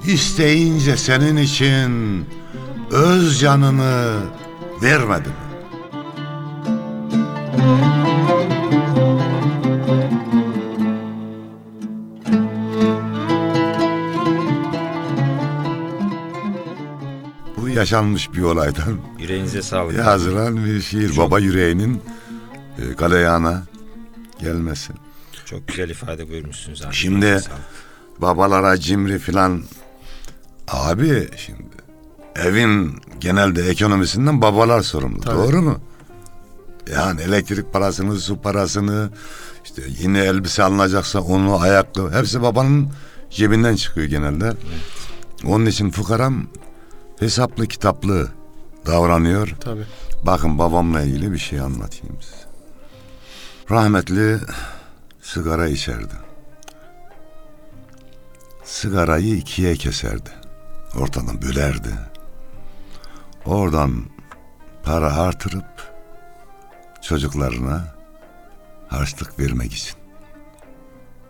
İsteyince 0.08 0.98
senin 0.98 1.38
için 1.38 2.26
öz 2.92 3.40
canını 3.40 4.14
vermedi 4.82 5.30
mi? 5.30 5.36
Bu 17.58 17.70
yaşanmış 17.70 18.34
bir 18.34 18.42
olaydan 18.42 18.98
Yüreğinize 19.20 19.62
sağlık. 19.62 19.98
yazılan 19.98 20.66
bir 20.66 20.82
şiir. 20.82 21.18
Baba 21.18 21.40
yüreğinin 21.40 22.02
e, 22.78 22.94
galeyana 22.94 23.64
gelmesi. 24.40 24.94
Çok 25.54 25.68
güzel 25.68 25.90
ifade 25.90 26.30
buyurmuşsunuz 26.30 26.82
abi. 26.86 26.94
Şimdi- 26.94 27.42
babalara 28.18 28.78
cimri 28.78 29.20
filan 29.20 29.64
abi 30.68 31.30
şimdi 31.38 31.64
evin 32.36 32.96
genelde 33.20 33.70
ekonomisinden 33.70 34.42
babalar 34.42 34.82
sorumlu. 34.82 35.22
Tabii. 35.22 35.36
Doğru 35.38 35.62
mu? 35.62 35.80
Yani 36.94 37.22
elektrik 37.22 37.74
parasını, 37.74 38.20
su 38.20 38.42
parasını, 38.42 39.10
işte 39.66 39.82
yine 40.00 40.20
elbise 40.20 40.64
alınacaksa 40.64 41.20
onu, 41.20 41.62
ayaklı 41.62 42.12
hepsi 42.12 42.42
babanın 42.42 42.90
cebinden 43.30 43.76
çıkıyor 43.76 44.08
genelde. 44.08 44.54
Onun 45.46 45.66
için 45.66 45.90
fukaram 45.90 46.48
hesaplı 47.20 47.68
kitaplı 47.68 48.28
davranıyor. 48.86 49.56
Tabii. 49.60 49.86
Bakın 50.24 50.60
babamla 50.60 51.02
ilgili 51.02 51.32
bir 51.32 51.38
şey 51.38 51.60
anlatayım 51.60 52.18
size. 52.22 52.44
Rahmetli 53.72 54.40
sigara 55.24 55.68
içerdi. 55.68 56.14
Sigarayı 58.64 59.36
ikiye 59.36 59.76
keserdi. 59.76 60.30
Ortadan 61.00 61.42
bölerdi. 61.42 61.90
Oradan 63.46 64.06
para 64.84 65.16
artırıp 65.16 65.94
çocuklarına 67.02 67.96
harçlık 68.88 69.40
vermek 69.40 69.74
için. 69.74 69.96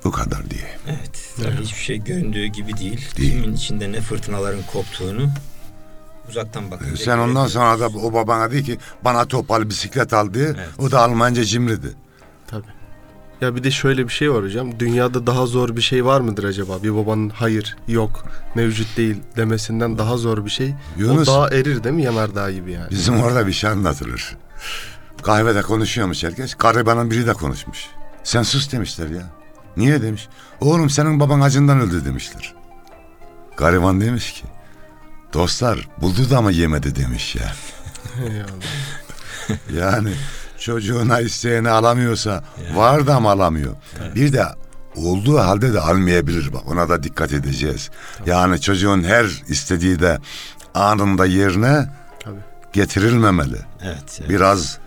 Bu 0.03 0.11
kadar 0.11 0.49
diye. 0.49 0.77
Evet. 0.87 1.33
Tabii 1.37 1.63
hiçbir 1.63 1.79
şey 1.79 2.03
göründüğü 2.03 2.45
gibi 2.45 2.77
değil. 2.77 3.15
Değil. 3.17 3.31
Kimin 3.31 3.55
içinde 3.55 3.91
ne 3.91 4.01
fırtınaların 4.01 4.63
koptuğunu 4.73 5.29
uzaktan 6.29 6.71
bakınca 6.71 6.97
Sen 6.97 7.17
ondan 7.17 7.47
sonra 7.47 7.79
da 7.79 7.87
o 7.87 8.13
babana 8.13 8.51
dedi 8.51 8.63
ki 8.63 8.77
bana 9.03 9.25
topal 9.25 9.69
bisiklet 9.69 10.13
al 10.13 10.33
diye. 10.33 10.45
Evet. 10.45 10.69
O 10.77 10.91
da 10.91 11.01
Almanca 11.01 11.43
cimridi. 11.43 11.93
Tabii. 12.47 12.82
Ya 13.43 13.55
bir 13.55 13.63
de 13.63 13.71
şöyle 13.71 14.07
bir 14.07 14.13
şey 14.13 14.31
var 14.31 14.43
hocam. 14.43 14.79
Dünyada 14.79 15.27
daha 15.27 15.45
zor 15.45 15.75
bir 15.75 15.81
şey 15.81 16.05
var 16.05 16.21
mıdır 16.21 16.43
acaba? 16.43 16.83
Bir 16.83 16.95
babanın 16.95 17.29
hayır, 17.29 17.75
yok, 17.87 18.25
mevcut 18.55 18.97
değil 18.97 19.15
demesinden 19.37 19.97
daha 19.97 20.17
zor 20.17 20.45
bir 20.45 20.49
şey. 20.49 20.73
Yunus- 20.97 21.29
O 21.29 21.41
dağ 21.41 21.55
erir 21.55 21.83
değil 21.83 21.95
mi 21.95 22.03
Yanardağ 22.03 22.51
gibi 22.51 22.71
yani? 22.71 22.89
Bizim 22.91 23.19
orada 23.19 23.47
bir 23.47 23.51
şey 23.53 23.69
anlatılır. 23.69 24.37
Kahvede 25.23 25.61
konuşuyormuş 25.61 26.23
herkes. 26.23 26.55
Garibanın 26.55 27.11
biri 27.11 27.27
de 27.27 27.33
konuşmuş. 27.33 27.85
Sen 28.23 28.43
sus 28.43 28.71
demişler 28.71 29.09
ya. 29.09 29.31
Niye 29.77 30.01
demiş. 30.01 30.27
Oğlum 30.61 30.89
senin 30.89 31.19
baban 31.19 31.41
acından 31.41 31.79
öldü 31.79 32.05
demişler. 32.05 32.53
Gariban 33.57 34.01
demiş 34.01 34.33
ki. 34.33 34.43
Dostlar 35.33 35.89
buldu 36.01 36.29
da 36.29 36.41
mı 36.41 36.51
yemedi 36.51 36.95
demiş 36.95 37.35
ya. 37.35 37.53
Yani 39.79 40.13
çocuğuna 40.63 41.19
isteyeni 41.19 41.69
alamıyorsa 41.69 42.43
var 42.73 43.07
da 43.07 43.19
mı 43.19 43.29
alamıyor? 43.29 43.75
Bir 44.15 44.33
de 44.33 44.45
olduğu 44.95 45.39
halde 45.39 45.73
de 45.73 45.79
almayabilir 45.79 46.53
bak 46.53 46.61
ona 46.67 46.89
da 46.89 47.03
dikkat 47.03 47.33
edeceğiz. 47.33 47.89
Yani 48.25 48.61
çocuğun 48.61 49.03
her 49.03 49.25
istediği 49.47 49.99
de 49.99 50.19
anında 50.73 51.25
yerine 51.25 51.89
Tabii. 52.19 52.39
getirilmemeli. 52.73 53.57
Evet. 53.81 54.19
evet. 54.19 54.29
Biraz 54.29 54.77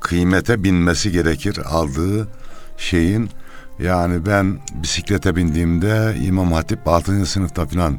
kıymete 0.00 0.64
binmesi 0.64 1.12
gerekir 1.12 1.58
aldığı 1.64 2.28
şeyin. 2.78 3.30
Yani 3.78 4.26
ben 4.26 4.58
bisiklete 4.74 5.36
bindiğimde 5.36 6.16
İmam 6.22 6.52
Hatip 6.52 6.88
6. 6.88 7.26
sınıfta 7.26 7.66
falan 7.66 7.98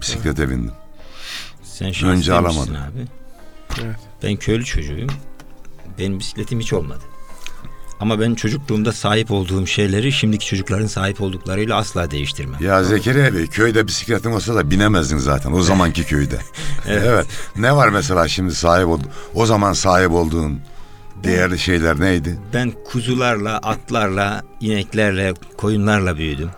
bisiklete 0.00 0.50
bindim. 0.50 0.72
Sen 1.62 2.04
Önce 2.04 2.32
alamadım. 2.32 2.76
abi. 2.76 3.06
Evet. 3.82 3.96
Ben 4.22 4.36
köylü 4.36 4.64
çocuğuyum. 4.64 5.10
Benim 6.00 6.18
bisikletim 6.18 6.60
hiç 6.60 6.72
olmadı. 6.72 7.04
Ama 8.00 8.20
ben 8.20 8.34
çocukluğumda 8.34 8.92
sahip 8.92 9.30
olduğum 9.30 9.66
şeyleri 9.66 10.12
şimdiki 10.12 10.46
çocukların 10.46 10.86
sahip 10.86 11.20
olduklarıyla 11.20 11.76
asla 11.76 12.10
değiştirmem. 12.10 12.60
Ya 12.60 12.84
Zekeriya 12.84 13.34
Bey 13.34 13.46
köyde 13.46 13.86
bisikletin 13.86 14.30
olsa 14.30 14.54
da 14.54 14.70
binemezdin 14.70 15.18
zaten 15.18 15.52
o 15.52 15.62
zamanki 15.62 16.04
köyde. 16.04 16.38
evet. 16.86 17.26
Ne 17.56 17.76
var 17.76 17.88
mesela 17.88 18.28
şimdi 18.28 18.54
sahip 18.54 18.88
ol 18.88 19.00
o 19.34 19.46
zaman 19.46 19.72
sahip 19.72 20.10
olduğun 20.10 20.60
değerli 21.24 21.58
şeyler 21.58 22.00
neydi? 22.00 22.38
Ben 22.54 22.72
kuzularla, 22.84 23.58
atlarla, 23.58 24.42
ineklerle, 24.60 25.34
koyunlarla 25.56 26.16
büyüdüm. 26.16 26.50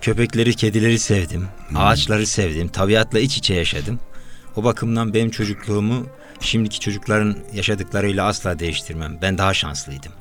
Köpekleri, 0.00 0.54
kedileri 0.54 0.98
sevdim. 0.98 1.48
Ağaçları 1.74 2.26
sevdim. 2.26 2.68
Tabiatla 2.68 3.18
iç 3.18 3.36
içe 3.36 3.54
yaşadım. 3.54 4.00
O 4.56 4.64
bakımdan 4.64 5.14
benim 5.14 5.30
çocukluğumu 5.30 6.06
şimdiki 6.40 6.80
çocukların 6.80 7.36
yaşadıklarıyla 7.54 8.26
asla 8.26 8.58
değiştirmem. 8.58 9.18
Ben 9.22 9.38
daha 9.38 9.54
şanslıydım. 9.54 10.12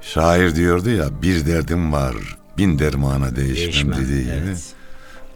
Şair 0.00 0.54
diyordu 0.54 0.90
ya 0.90 1.22
bir 1.22 1.46
derdim 1.46 1.92
var 1.92 2.14
bin 2.58 2.78
dermana 2.78 3.36
değişmem, 3.36 3.64
Değişmem. 3.64 3.98
dediği 3.98 4.22
gibi. 4.22 4.32
Evet. 4.44 4.64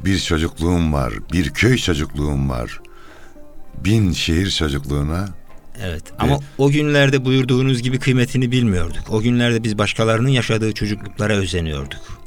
Bir 0.01 0.19
çocukluğum 0.19 0.93
var 0.93 1.13
bir 1.33 1.51
köy 1.51 1.77
çocukluğum 1.77 2.51
var. 2.51 2.81
Bin 3.85 4.13
şehir 4.13 4.51
çocukluğuna 4.51 5.29
Evet 5.83 6.03
ama 6.19 6.41
o 6.59 6.71
günlerde 6.71 7.25
buyurduğunuz 7.25 7.83
gibi 7.83 7.99
kıymetini 7.99 8.51
bilmiyorduk. 8.51 9.11
O 9.11 9.21
günlerde 9.21 9.65
biz 9.65 9.79
başkalarının 9.79 10.29
yaşadığı 10.29 10.73
çocukluklara 10.73 11.33
özeniyorduk. 11.35 12.23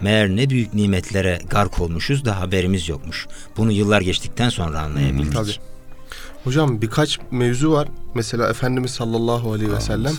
Meğer 0.00 0.28
ne 0.28 0.50
büyük 0.50 0.74
nimetlere 0.74 1.38
gark 1.50 1.80
olmuşuz 1.80 2.24
da 2.24 2.40
haberimiz 2.40 2.88
yokmuş. 2.88 3.26
Bunu 3.56 3.72
yıllar 3.72 4.00
geçtikten 4.00 4.48
sonra 4.48 4.80
anlayabildik. 4.80 5.32
Tabii. 5.32 5.69
Hocam 6.44 6.82
birkaç 6.82 7.18
mevzu 7.30 7.72
var. 7.72 7.88
Mesela 8.14 8.48
Efendimiz 8.50 8.90
sallallahu 8.90 9.52
aleyhi 9.52 9.72
ve 9.72 9.80
sellem 9.80 10.12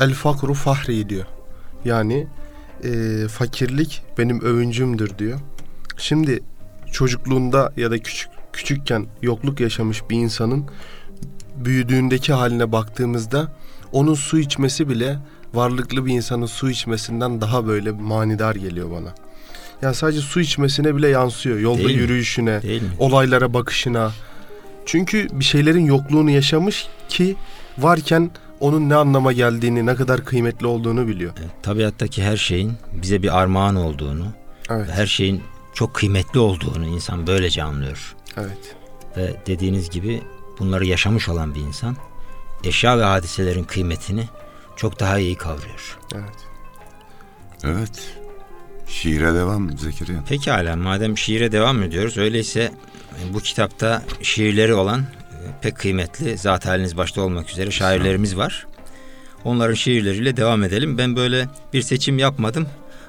el 0.00 0.14
fakru 0.14 0.54
fahri 0.54 1.08
diyor. 1.08 1.24
Yani 1.84 2.26
e, 2.84 3.28
fakirlik 3.28 4.02
benim 4.18 4.40
övüncümdür 4.40 5.18
diyor. 5.18 5.38
Şimdi 5.96 6.40
çocukluğunda 6.92 7.72
ya 7.76 7.90
da 7.90 7.98
küçük 7.98 8.30
küçükken 8.52 9.06
yokluk 9.22 9.60
yaşamış 9.60 10.02
bir 10.10 10.16
insanın 10.16 10.64
büyüdüğündeki 11.56 12.32
haline 12.32 12.72
baktığımızda 12.72 13.52
onun 13.92 14.14
su 14.14 14.38
içmesi 14.38 14.88
bile 14.88 15.18
varlıklı 15.54 16.06
bir 16.06 16.12
insanın 16.12 16.46
su 16.46 16.70
içmesinden 16.70 17.40
daha 17.40 17.66
böyle 17.66 17.90
manidar 17.90 18.54
geliyor 18.54 18.90
bana. 18.90 19.14
Yani 19.82 19.94
sadece 19.94 20.20
su 20.20 20.40
içmesine 20.40 20.96
bile 20.96 21.08
yansıyor. 21.08 21.58
Yolda 21.58 21.78
Değil 21.78 21.96
mi? 21.96 22.02
yürüyüşüne, 22.02 22.62
Değil 22.62 22.82
mi? 22.82 22.88
olaylara 22.98 23.54
bakışına. 23.54 24.12
Çünkü 24.90 25.28
bir 25.32 25.44
şeylerin 25.44 25.84
yokluğunu 25.84 26.30
yaşamış 26.30 26.88
ki 27.08 27.36
varken 27.78 28.30
onun 28.60 28.88
ne 28.88 28.94
anlama 28.94 29.32
geldiğini, 29.32 29.86
ne 29.86 29.94
kadar 29.94 30.24
kıymetli 30.24 30.66
olduğunu 30.66 31.08
biliyor. 31.08 31.32
Evet, 31.40 31.50
tabiattaki 31.62 32.22
her 32.22 32.36
şeyin 32.36 32.72
bize 32.92 33.22
bir 33.22 33.38
armağan 33.38 33.76
olduğunu, 33.76 34.26
Evet, 34.70 34.90
her 34.90 35.06
şeyin 35.06 35.42
çok 35.74 35.94
kıymetli 35.94 36.38
olduğunu 36.38 36.86
insan 36.86 37.26
böylece 37.26 37.62
anlıyor. 37.62 38.16
evet. 38.36 38.76
Ve 39.16 39.36
dediğiniz 39.46 39.90
gibi 39.90 40.22
bunları 40.58 40.86
yaşamış 40.86 41.28
olan 41.28 41.54
bir 41.54 41.60
insan 41.60 41.96
eşya 42.64 42.98
ve 42.98 43.04
hadiselerin 43.04 43.64
kıymetini 43.64 44.24
çok 44.76 45.00
daha 45.00 45.18
iyi 45.18 45.36
kavruyor. 45.36 45.98
Evet. 46.14 46.46
evet 47.64 48.16
şiire 48.86 49.34
devam 49.34 49.78
Zekeriya. 49.78 50.24
Pekala 50.28 50.76
madem 50.76 51.18
şiire 51.18 51.52
devam 51.52 51.82
ediyoruz 51.82 52.18
öyleyse 52.18 52.60
e, 52.60 52.72
bu 53.34 53.40
kitapta 53.40 54.02
şiirleri 54.22 54.74
olan 54.74 55.00
e, 55.00 55.06
pek 55.62 55.76
kıymetli 55.76 56.38
zat 56.38 56.66
haliniz 56.66 56.96
başta 56.96 57.20
olmak 57.22 57.50
üzere 57.50 57.70
şairlerimiz 57.70 58.36
var. 58.36 58.66
Onların 59.44 59.74
şiirleriyle 59.74 60.36
devam 60.36 60.62
edelim. 60.62 60.98
Ben 60.98 61.16
böyle 61.16 61.48
bir 61.72 61.82
seçim 61.82 62.18
yapmadım. 62.18 62.66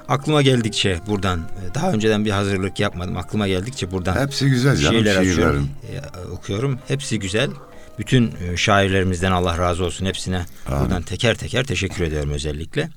Aklıma 0.08 0.42
geldikçe 0.42 1.00
buradan 1.06 1.38
e, 1.40 1.74
daha 1.74 1.92
önceden 1.92 2.24
bir 2.24 2.30
hazırlık 2.30 2.80
yapmadım. 2.80 3.16
Aklıma 3.16 3.48
geldikçe 3.48 3.90
buradan 3.90 4.26
Hepsi 4.26 4.46
güzel 4.48 4.76
canım 4.76 4.96
şiirler 4.96 5.16
açıyorum, 5.16 5.68
şiirlerin. 5.86 6.26
e, 6.28 6.32
okuyorum. 6.32 6.78
Hepsi 6.88 7.18
güzel. 7.18 7.50
Bütün 7.98 8.34
şairlerimizden 8.56 9.32
Allah 9.32 9.58
razı 9.58 9.84
olsun 9.84 10.06
hepsine 10.06 10.46
Amin. 10.66 10.80
buradan 10.80 11.02
teker 11.02 11.34
teker 11.34 11.64
teşekkür 11.64 12.04
ediyorum 12.04 12.30
özellikle. 12.30 12.88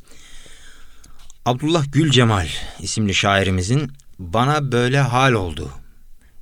Abdullah 1.46 1.86
Gül 1.92 2.12
Cemal 2.12 2.48
isimli 2.80 3.14
şairimizin 3.14 3.92
Bana 4.20 4.72
Böyle 4.72 5.00
Hal 5.00 5.34
Oldu 5.34 5.70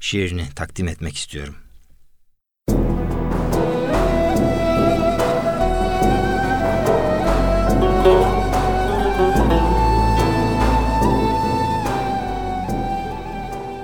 şiirini 0.03 0.45
takdim 0.55 0.87
etmek 0.87 1.17
istiyorum. 1.17 1.55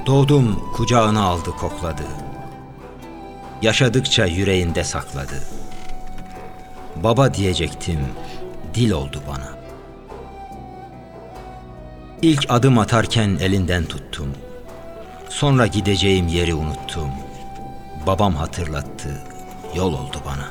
Doğdum 0.06 0.74
kucağına 0.74 1.22
aldı 1.22 1.52
kokladı. 1.52 2.04
Yaşadıkça 3.62 4.26
yüreğinde 4.26 4.84
sakladı. 4.84 5.44
Baba 6.96 7.34
diyecektim, 7.34 8.00
dil 8.74 8.92
oldu 8.92 9.22
bana. 9.28 9.60
İlk 12.22 12.46
adım 12.50 12.78
atarken 12.78 13.38
elinden 13.42 13.86
tuttum. 13.86 14.34
Sonra 15.30 15.68
gideceğim 15.68 16.28
yeri 16.28 16.54
unuttum. 16.54 17.10
Babam 18.08 18.36
hatırlattı, 18.36 19.24
yol 19.76 19.94
oldu 19.94 20.18
bana. 20.26 20.50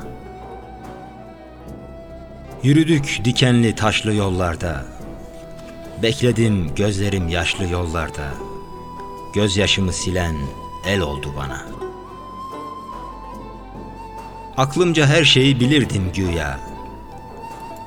Yürüdük 2.63 3.21
dikenli 3.25 3.75
taşlı 3.75 4.15
yollarda. 4.15 4.85
Bekledim 6.03 6.75
gözlerim 6.75 7.29
yaşlı 7.29 7.69
yollarda. 7.69 8.29
Gözyaşımı 9.35 9.93
silen 9.93 10.37
el 10.87 11.01
oldu 11.01 11.35
bana. 11.37 11.67
Aklımca 14.57 15.07
her 15.07 15.25
şeyi 15.25 15.61
bilirdim 15.61 16.13
güya. 16.15 16.61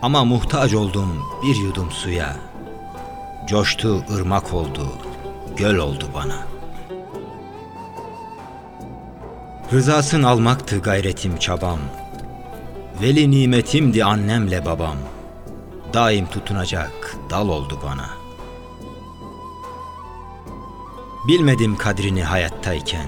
Ama 0.02 0.26
muhtaç 0.26 0.74
oldum 0.74 1.26
bir 1.44 1.56
yudum 1.56 1.92
suya. 1.92 2.38
Coştu 3.48 4.06
ırmak 4.14 4.54
oldu, 4.54 4.88
göl 5.58 5.76
oldu 5.76 6.10
bana. 6.14 6.61
Rızasın 9.74 10.24
almaktı 10.24 10.80
gayretim 10.80 11.38
çabam. 11.38 11.80
Veli 13.02 13.32
nimetimdi 13.32 14.06
annemle 14.06 14.66
babam. 14.66 14.98
Daim 15.94 16.26
tutunacak 16.26 17.16
dal 17.30 17.50
oldu 17.50 17.80
bana. 17.84 18.10
Bilmedim 21.28 21.78
kadrini 21.78 22.24
hayattayken. 22.24 23.06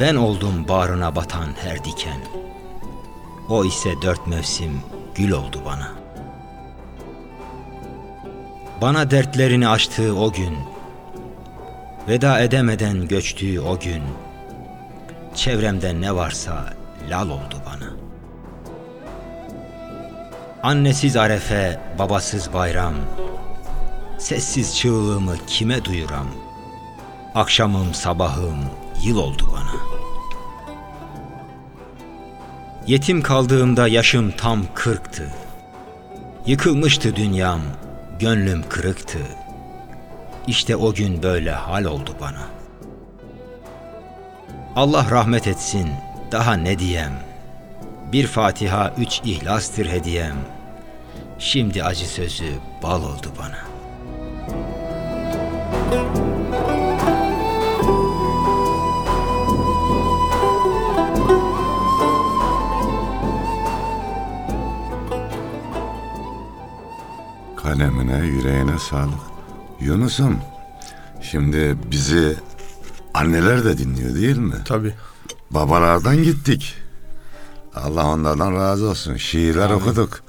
Ben 0.00 0.14
oldum 0.14 0.68
bağrına 0.68 1.16
batan 1.16 1.48
her 1.62 1.84
diken. 1.84 2.20
O 3.48 3.64
ise 3.64 4.02
dört 4.02 4.26
mevsim 4.26 4.80
gül 5.14 5.30
oldu 5.30 5.62
bana. 5.64 5.92
Bana 8.80 9.10
dertlerini 9.10 9.68
açtığı 9.68 10.16
o 10.16 10.32
gün, 10.32 10.56
veda 12.08 12.40
edemeden 12.40 13.08
göçtüğü 13.08 13.60
o 13.60 13.78
gün, 13.78 14.02
çevremde 15.34 16.00
ne 16.00 16.14
varsa 16.14 16.74
lal 17.10 17.28
oldu 17.28 17.56
bana. 17.66 17.90
Annesiz 20.62 21.16
arefe, 21.16 21.80
babasız 21.98 22.52
bayram, 22.52 22.94
sessiz 24.18 24.76
çığlığımı 24.76 25.34
kime 25.46 25.84
duyuram? 25.84 26.26
Akşamım 27.34 27.94
sabahım 27.94 28.58
yıl 29.02 29.18
oldu 29.18 29.48
bana. 29.52 30.00
Yetim 32.86 33.22
kaldığımda 33.22 33.88
yaşım 33.88 34.30
tam 34.30 34.62
kırktı. 34.74 35.30
Yıkılmıştı 36.46 37.16
dünyam, 37.16 37.60
gönlüm 38.18 38.64
kırıktı. 38.68 39.18
İşte 40.46 40.76
o 40.76 40.94
gün 40.94 41.22
böyle 41.22 41.50
hal 41.50 41.84
oldu 41.84 42.16
bana. 42.20 42.59
Allah 44.76 45.10
rahmet 45.10 45.46
etsin, 45.46 45.88
daha 46.32 46.54
ne 46.54 46.78
diyem. 46.78 47.12
Bir 48.12 48.26
Fatiha, 48.26 48.94
üç 48.98 49.20
ihlastır 49.24 49.86
hediyem. 49.86 50.36
Şimdi 51.38 51.84
acı 51.84 52.06
sözü 52.06 52.52
bal 52.82 53.02
oldu 53.02 53.32
bana. 53.38 53.58
Kalemine, 67.56 68.26
yüreğine 68.26 68.78
sağlık. 68.78 69.20
Yunus'um, 69.80 70.40
şimdi 71.22 71.76
bizi 71.90 72.36
anneler 73.20 73.64
de 73.64 73.78
dinliyor 73.78 74.14
değil 74.14 74.36
mi? 74.38 74.54
Tabii. 74.64 74.94
Babalardan 75.50 76.22
gittik. 76.22 76.74
Allah 77.74 78.06
onlardan 78.06 78.54
razı 78.54 78.88
olsun. 78.88 79.16
Şiirler 79.16 79.70
okuduk. 79.70 80.20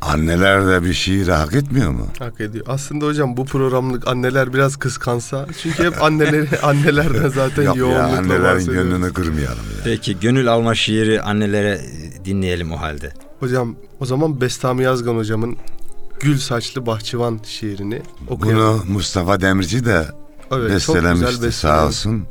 Anneler 0.00 0.66
de 0.66 0.84
bir 0.84 0.92
şiiri 0.94 1.32
hak 1.32 1.54
etmiyor 1.54 1.90
mu? 1.90 2.06
Hak 2.18 2.40
ediyor. 2.40 2.64
Aslında 2.68 3.06
hocam 3.06 3.36
bu 3.36 3.44
programlık 3.44 4.08
anneler 4.08 4.54
biraz 4.54 4.76
kıskansa. 4.76 5.46
Çünkü 5.62 5.84
hep 5.84 6.02
anneleri 6.02 6.58
annelerden 6.62 7.28
zaten 7.28 7.62
Yok 7.62 7.76
ya 7.76 7.82
yoğunlukla 7.82 8.18
annelerin 8.18 8.44
bahsediyoruz. 8.44 8.90
gönlünü 8.90 9.12
kırmayalım 9.12 9.64
ya. 9.76 9.80
Peki 9.84 10.20
gönül 10.20 10.48
alma 10.52 10.74
şiiri 10.74 11.22
annelere 11.22 11.80
dinleyelim 12.24 12.72
o 12.72 12.80
halde. 12.80 13.12
Hocam 13.40 13.76
o 14.00 14.06
zaman 14.06 14.40
Bestami 14.40 14.82
Yazgan 14.82 15.16
hocamın 15.16 15.56
Gül 16.20 16.38
Saçlı 16.38 16.86
Bahçıvan 16.86 17.40
şiirini 17.44 18.02
okuyalım. 18.28 18.80
Bunu 18.84 18.92
Mustafa 18.92 19.40
Demirci 19.40 19.84
de 19.84 20.06
evet, 20.52 20.70
bestelemişti 20.70 21.52
sağ 21.52 21.86
olsun. 21.86 22.26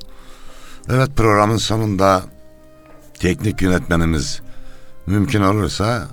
Evet 0.89 1.09
programın 1.15 1.57
sonunda 1.57 2.23
teknik 3.19 3.61
yönetmenimiz 3.61 4.41
mümkün 5.05 5.41
olursa 5.41 6.07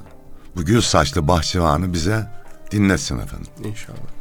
bu 0.57 0.65
gül 0.65 0.81
saçlı 0.81 1.29
bahçıvanı 1.29 1.93
bize 1.93 2.31
dinletsin 2.71 3.19
efendim. 3.19 3.51
İnşallah. 3.65 4.21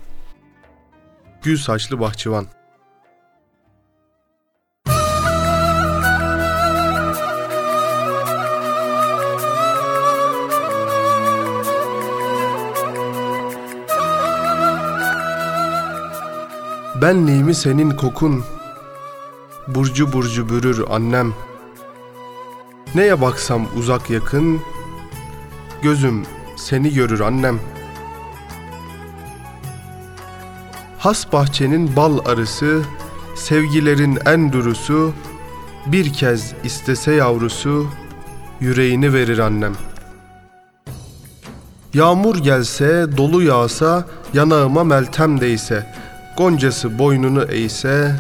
Gül 1.42 1.58
Saçlı 1.58 2.00
Bahçıvan. 2.00 2.46
Benliğimi 17.02 17.56
senin 17.56 17.92
kokun. 17.92 18.44
Burcu 19.68 20.14
burcu 20.14 20.50
bürür 20.50 20.84
annem. 20.90 21.34
Neye 22.96 23.22
baksam 23.22 23.68
uzak 23.78 24.10
yakın 24.10 24.62
Gözüm 25.82 26.24
seni 26.58 26.94
görür 26.94 27.20
annem. 27.20 27.60
Has 30.98 31.34
bahçenin 31.34 31.96
bal 31.96 32.20
arısı 32.26 32.82
Sevgilerin 33.36 34.20
en 34.26 34.54
durusu 34.54 35.14
Bir 35.86 36.14
kez 36.14 36.54
istese 36.64 37.12
yavrusu 37.14 37.88
Yüreğini 38.60 39.14
verir 39.14 39.40
annem. 39.40 39.74
Yağmur 41.94 42.36
gelse, 42.36 43.06
dolu 43.18 43.44
yağsa, 43.44 44.08
yanağıma 44.34 44.84
meltem 44.84 45.42
değse, 45.42 45.99
goncası 46.40 47.00
boynunu 47.00 47.44
eğse, 47.44 48.16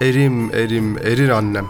erim 0.00 0.54
erim 0.54 0.98
erir 0.98 1.28
annem. 1.28 1.66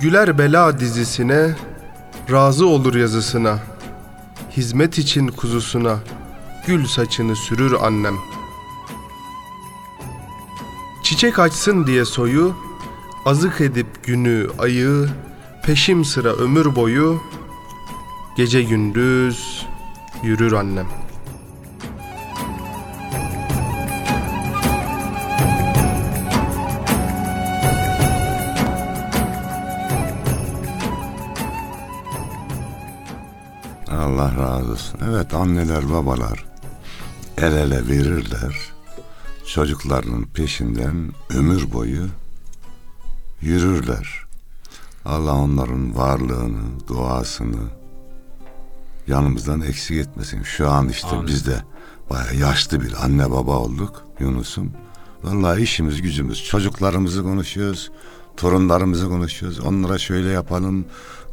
Güler 0.00 0.38
bela 0.38 0.80
dizisine, 0.80 1.56
razı 2.30 2.66
olur 2.66 2.94
yazısına, 2.94 3.58
hizmet 4.56 4.98
için 4.98 5.28
kuzusuna, 5.28 5.98
gül 6.66 6.86
saçını 6.86 7.36
sürür 7.36 7.72
annem. 7.82 8.14
Çiçek 11.02 11.38
açsın 11.38 11.86
diye 11.86 12.04
soyu, 12.04 12.56
azık 13.26 13.60
edip 13.60 14.04
günü, 14.04 14.48
ayı, 14.58 15.08
peşim 15.62 16.04
sıra 16.04 16.28
ömür 16.28 16.76
boyu, 16.76 17.20
Gece 18.36 18.62
gündüz 18.62 19.66
yürür 20.22 20.52
annem. 20.52 21.11
Olsun. 34.72 35.00
Evet 35.10 35.34
anneler 35.34 35.90
babalar 35.90 36.44
el 37.38 37.52
ele 37.52 37.88
verirler. 37.88 38.72
Çocuklarının 39.46 40.24
peşinden 40.24 41.12
ömür 41.30 41.72
boyu 41.72 42.06
yürürler. 43.40 44.24
Allah 45.04 45.34
onların 45.34 45.96
varlığını, 45.96 46.88
duasını 46.88 47.68
yanımızdan 49.06 49.60
eksik 49.60 49.96
etmesin. 49.96 50.42
Şu 50.42 50.70
an 50.70 50.88
işte 50.88 51.08
Amin. 51.08 51.26
biz 51.26 51.46
de 51.46 51.62
bayağı 52.10 52.36
yaşlı 52.36 52.80
bir 52.80 53.04
anne 53.04 53.30
baba 53.30 53.58
olduk 53.58 54.02
Yunus'um. 54.20 54.72
Vallahi 55.22 55.62
işimiz 55.62 56.02
gücümüz 56.02 56.44
çocuklarımızı 56.44 57.22
konuşuyoruz. 57.22 57.90
Torunlarımızı 58.36 59.08
konuşuyoruz. 59.08 59.60
Onlara 59.60 59.98
şöyle 59.98 60.28
yapalım. 60.28 60.84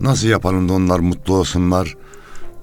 Nasıl 0.02 0.28
yapalım 0.28 0.70
da 0.70 0.74
onlar 0.74 1.00
mutlu 1.00 1.34
olsunlar. 1.34 1.96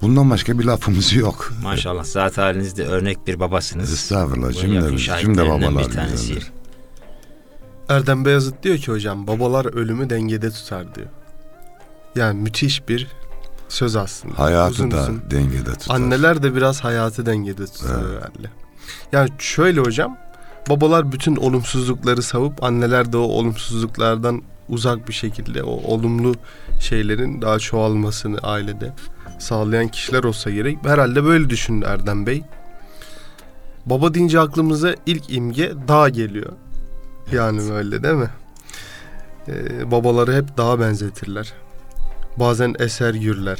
Bundan 0.01 0.29
başka 0.29 0.59
bir 0.59 0.63
lafımız 0.65 1.13
yok. 1.13 1.51
Maşallah 1.63 2.03
zat 2.03 2.37
halinizde 2.37 2.83
örnek 2.85 3.27
bir 3.27 3.39
babasınız. 3.39 3.93
Estağfurullah 3.93 4.53
cümle, 4.53 4.97
cümle 4.97 5.49
babalar 5.49 5.87
bir 5.87 5.91
tanesi. 5.93 6.27
güzeldir. 6.27 6.51
Erdem 7.89 8.25
Beyazıt 8.25 8.63
diyor 8.63 8.77
ki 8.77 8.91
hocam 8.91 9.27
babalar 9.27 9.65
ölümü 9.65 10.09
dengede 10.09 10.51
tutar 10.51 10.95
diyor. 10.95 11.07
Yani 12.15 12.41
müthiş 12.41 12.89
bir 12.89 13.07
söz 13.69 13.95
aslında. 13.95 14.39
Hayatı 14.39 14.71
Uzun 14.71 14.91
da 14.91 15.01
uzun. 15.03 15.21
dengede 15.31 15.73
tutar. 15.73 15.95
Anneler 15.95 16.43
de 16.43 16.55
biraz 16.55 16.83
hayatı 16.83 17.25
dengede 17.25 17.65
tutar 17.65 17.97
herhalde. 18.01 18.51
Yani 19.11 19.29
şöyle 19.39 19.79
hocam 19.81 20.17
babalar 20.69 21.11
bütün 21.11 21.35
olumsuzlukları 21.35 22.21
savup 22.21 22.63
anneler 22.63 23.13
de 23.13 23.17
o 23.17 23.21
olumsuzluklardan 23.21 24.41
uzak 24.69 25.07
bir 25.07 25.13
şekilde 25.13 25.63
o 25.63 25.71
olumlu 25.93 26.35
şeylerin 26.79 27.41
daha 27.41 27.59
çoğalmasını 27.59 28.37
ailede 28.37 28.93
sağlayan 29.39 29.87
kişiler 29.87 30.23
olsa 30.23 30.49
gerek. 30.49 30.77
Herhalde 30.83 31.23
böyle 31.23 31.49
düşündü 31.49 31.85
Erdem 31.89 32.25
Bey. 32.25 32.43
Baba 33.85 34.13
deyince 34.13 34.39
aklımıza 34.39 34.95
ilk 35.05 35.23
imge 35.29 35.73
dağ 35.87 36.09
geliyor. 36.09 36.51
Yani 37.31 37.69
böyle 37.69 38.03
değil 38.03 38.15
mi? 38.15 38.29
Ee, 39.47 39.91
babaları 39.91 40.35
hep 40.35 40.57
dağa 40.57 40.79
benzetirler. 40.79 41.53
Bazen 42.37 42.75
eser 42.79 43.13
gürler. 43.13 43.59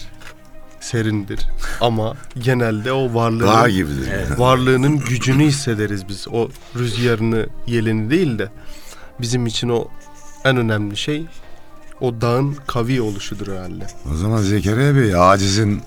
Serindir. 0.80 1.48
Ama 1.82 2.14
genelde 2.40 2.92
o 2.92 3.14
varlığını 3.14 3.48
Dağ 3.48 3.70
gibidir. 3.70 4.10
Evet. 4.14 4.40
varlığının 4.40 4.98
gücünü 4.98 5.44
hissederiz 5.44 6.08
biz. 6.08 6.28
O 6.32 6.50
rüzgarını, 6.76 7.48
yelini 7.68 8.10
değil 8.10 8.40
de 8.40 8.50
bizim 9.22 9.46
için 9.46 9.70
o 9.70 9.88
en 10.46 10.58
önemli 10.58 10.98
şey 10.98 11.26
o 12.02 12.22
dağın 12.22 12.58
kavi 12.68 13.02
oluşudur 13.02 13.48
herhalde. 13.48 13.88
O 14.14 14.16
zaman 14.16 14.38
Zekeriya 14.42 14.96
Bey 14.96 15.16
acizin 15.16 15.82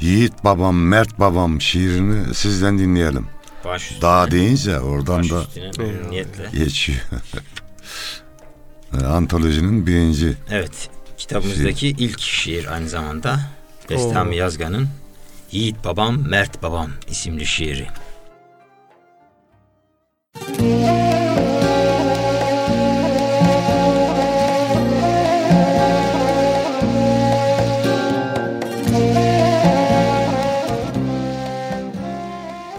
Yiğit 0.00 0.44
babam, 0.44 0.76
Mert 0.76 1.18
babam 1.20 1.60
şiirini 1.60 2.34
sizden 2.34 2.78
dinleyelim. 2.78 3.26
Baş 3.64 3.82
üstüne, 3.82 4.00
Dağ 4.02 4.30
deyince 4.30 4.80
oradan 4.80 5.18
baş 5.18 5.30
da 5.30 5.42
üstüne 5.42 5.70
memnuniyetle. 5.78 6.50
geçiyor. 6.58 6.98
Antolojinin 9.06 9.86
birinci. 9.86 10.36
Evet, 10.50 10.90
kitabımızdaki 11.18 11.88
ilk 11.88 12.20
şiir 12.20 12.72
aynı 12.74 12.88
zamanda 12.88 13.40
Bestami 13.90 14.30
Oo. 14.30 14.38
Yazgan'ın 14.38 14.88
Yiğit 15.52 15.84
Babam, 15.84 16.28
Mert 16.28 16.62
Babam 16.62 16.90
isimli 17.08 17.46
şiiri. 17.46 17.86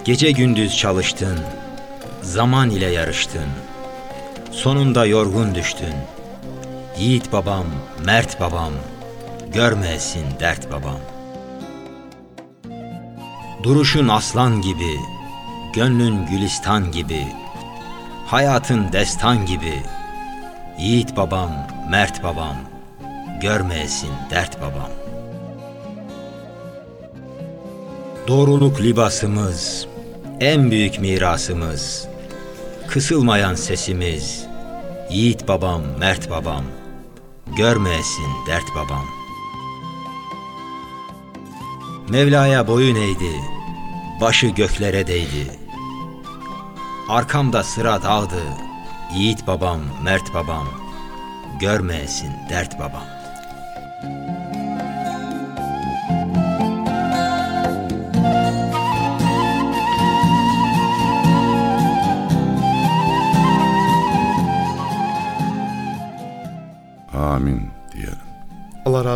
Gece 0.08 0.32
gündüz 0.32 0.78
çalıştın, 0.78 1.40
zaman 2.22 2.70
ile 2.70 2.86
yarıştın. 2.86 3.48
Sonunda 4.52 5.06
yorgun 5.06 5.56
düştün. 5.56 5.94
Yiğit 7.00 7.32
babam, 7.32 7.66
mert 8.06 8.40
babam, 8.40 8.74
görmesin 9.54 10.26
dert 10.40 10.72
babam. 10.72 11.00
Duruşun 13.64 14.08
aslan 14.08 14.62
gibi, 14.62 14.96
gönlün 15.74 16.26
gülistan 16.26 16.92
gibi, 16.92 17.28
hayatın 18.26 18.92
destan 18.92 19.46
gibi, 19.46 19.84
yiğit 20.80 21.18
babam, 21.18 21.52
mert 21.90 22.24
babam, 22.24 22.56
görmesin 23.42 24.12
dert 24.30 24.62
babam. 24.62 24.90
Doğruluk 28.28 28.82
libasımız, 28.82 29.88
en 30.40 30.72
büyük 30.72 31.00
mirasımız, 31.00 32.08
kısılmayan 32.88 33.56
sesimiz, 33.56 34.46
yiğit 35.10 35.48
babam, 35.48 35.82
mert 36.00 36.30
babam, 36.30 36.64
görmesin 37.58 38.32
dert 38.48 38.76
babam. 38.76 39.06
Mevla'ya 42.10 42.68
boyun 42.68 42.96
eğdi, 42.96 43.36
başı 44.22 44.48
göklere 44.48 45.08
değdi. 45.08 45.48
Arkamda 47.10 47.64
sıra 47.64 48.04
dağdı, 48.04 48.44
yiğit 49.16 49.48
babam, 49.48 49.82
mert 50.04 50.34
babam, 50.34 50.68
görmesin 51.60 52.32
dert 52.50 52.80
babam. 52.80 53.17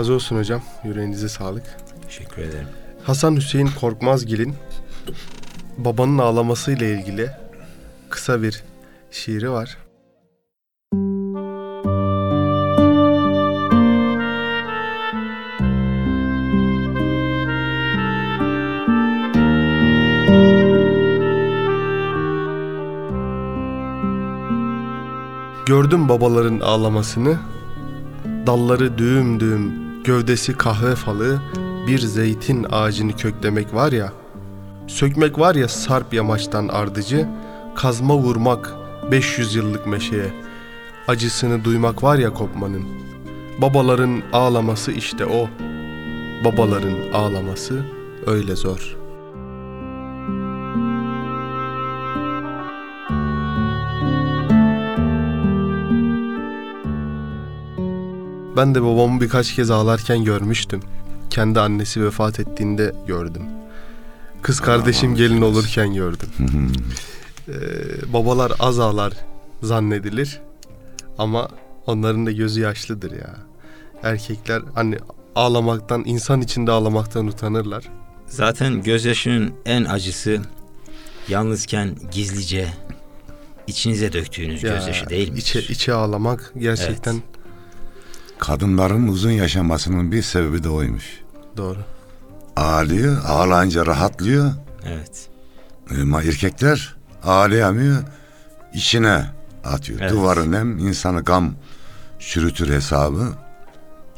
Razı 0.02 0.14
olsun 0.14 0.38
hocam. 0.38 0.62
Yüreğinize 0.84 1.30
sağlık. 1.30 1.64
Teşekkür 2.08 2.42
ederim. 2.42 2.68
Hasan 3.04 3.36
Hüseyin 3.36 3.70
Korkmazgil'in 3.80 4.56
babanın 5.78 6.18
ağlamasıyla 6.18 6.88
ilgili 6.88 7.30
kısa 8.10 8.42
bir 8.42 8.64
şiiri 9.12 9.52
var. 9.52 9.78
Gördüm 25.66 26.10
babaların 26.10 26.60
ağlamasını, 26.60 27.38
dalları 28.48 28.98
düğüm 28.98 29.40
düğüm, 29.40 29.91
gövdesi 30.04 30.58
kahve 30.58 30.96
falı, 30.96 31.42
bir 31.88 32.00
zeytin 32.00 32.66
ağacını 32.72 33.16
köklemek 33.16 33.74
var 33.74 33.92
ya, 33.92 34.14
sökmek 34.88 35.40
var 35.40 35.56
ya 35.56 35.68
sarp 35.68 36.14
yamaçtan 36.14 36.68
ardıcı, 36.68 37.28
kazma 37.76 38.18
vurmak 38.18 38.76
500 39.12 39.56
yıllık 39.56 39.88
meşeye, 39.88 40.34
acısını 41.08 41.64
duymak 41.64 42.04
var 42.04 42.18
ya 42.18 42.34
kopmanın. 42.34 42.84
Babaların 43.62 44.22
ağlaması 44.34 44.92
işte 44.92 45.26
o, 45.26 45.50
babaların 46.46 47.12
ağlaması 47.14 47.86
öyle 48.28 48.56
zor.'' 48.56 49.01
Ben 58.56 58.76
de 58.76 58.84
babamı 58.84 59.22
birkaç 59.22 59.56
kez 59.56 59.72
ağlarken 59.72 60.24
görmüştüm. 60.24 60.80
Kendi 61.30 61.60
annesi 61.60 62.04
vefat 62.06 62.40
ettiğinde 62.40 62.94
gördüm. 63.08 63.42
Kız 64.42 64.60
kardeşim 64.60 65.16
gelin 65.16 65.42
olurken 65.42 65.94
gördüm. 65.94 66.30
Ee, 67.50 67.54
babalar 68.14 68.52
az 68.60 68.80
ağlar 68.80 69.14
zannedilir. 69.62 70.40
Ama 71.18 71.48
onların 71.86 72.26
da 72.26 72.32
gözü 72.32 72.62
yaşlıdır 72.62 73.12
ya. 73.12 73.36
Erkekler 74.04 74.62
hani 74.76 74.98
ağlamaktan, 75.36 76.04
insan 76.06 76.42
içinde 76.42 76.72
ağlamaktan 76.72 77.28
utanırlar. 77.28 77.84
Zaten 78.28 78.84
gözyaşının 78.84 79.54
en 79.66 79.86
acısı 79.86 80.42
yalnızken 81.28 81.96
gizlice 82.12 82.68
içinize 83.68 84.14
döktüğünüz 84.14 84.64
Ya, 84.64 84.74
gözyaşı 84.76 85.10
değil 85.10 85.32
mi? 85.32 85.38
içe, 85.40 85.60
içe 85.62 85.94
ağlamak 85.94 86.54
gerçekten 86.60 87.14
Evet. 87.14 87.24
Kadınların 88.42 89.08
uzun 89.08 89.32
yaşamasının 89.32 90.12
bir 90.12 90.22
sebebi 90.22 90.64
de 90.64 90.70
oymuş. 90.70 91.06
doğru. 91.58 91.78
Ağlıyor, 92.56 93.18
ağlayınca 93.26 93.86
rahatlıyor. 93.86 94.52
Evet. 94.86 95.30
Ama 96.02 96.24
erkekler 96.24 96.96
ağlayamıyor, 97.24 98.04
içine 98.74 99.26
atıyor. 99.64 100.00
Evet. 100.02 100.12
Duvarın 100.12 100.54
hem 100.54 100.78
insanı 100.78 101.22
gam 101.24 101.54
çürütür 102.20 102.70
hesabı. 102.74 103.28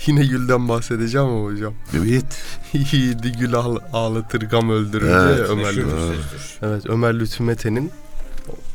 Yine 0.06 0.26
gülden 0.26 0.70
bahsedeceğim 0.70 1.28
ama 1.28 1.46
hocam. 1.46 1.74
Evet. 1.98 2.26
Yiğidi 2.92 3.32
gül 3.32 3.56
ağla- 3.56 3.90
ağlatır 3.94 4.42
gam 4.42 4.70
öldürür 4.70 5.10
Evet, 5.10 5.38
diye 5.38 5.48
Ömer 5.48 5.76
Lütfü. 5.76 6.16
Evet 6.62 6.90
Ömer 6.90 7.20
Lütfü 7.20 7.44
Mete'nin 7.44 7.92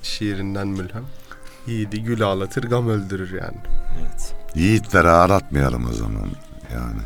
şiirinden 0.02 0.68
mülhem. 0.68 1.04
Yiğidi 1.66 2.02
gül 2.02 2.22
ağlatır 2.22 2.64
gam 2.64 2.88
öldürür 2.88 3.40
yani. 3.40 3.56
Evet. 4.00 4.34
Yiğitleri 4.54 5.08
ağlatmayalım 5.08 5.90
o 5.90 5.92
zaman. 5.92 6.28
Yani 6.74 7.00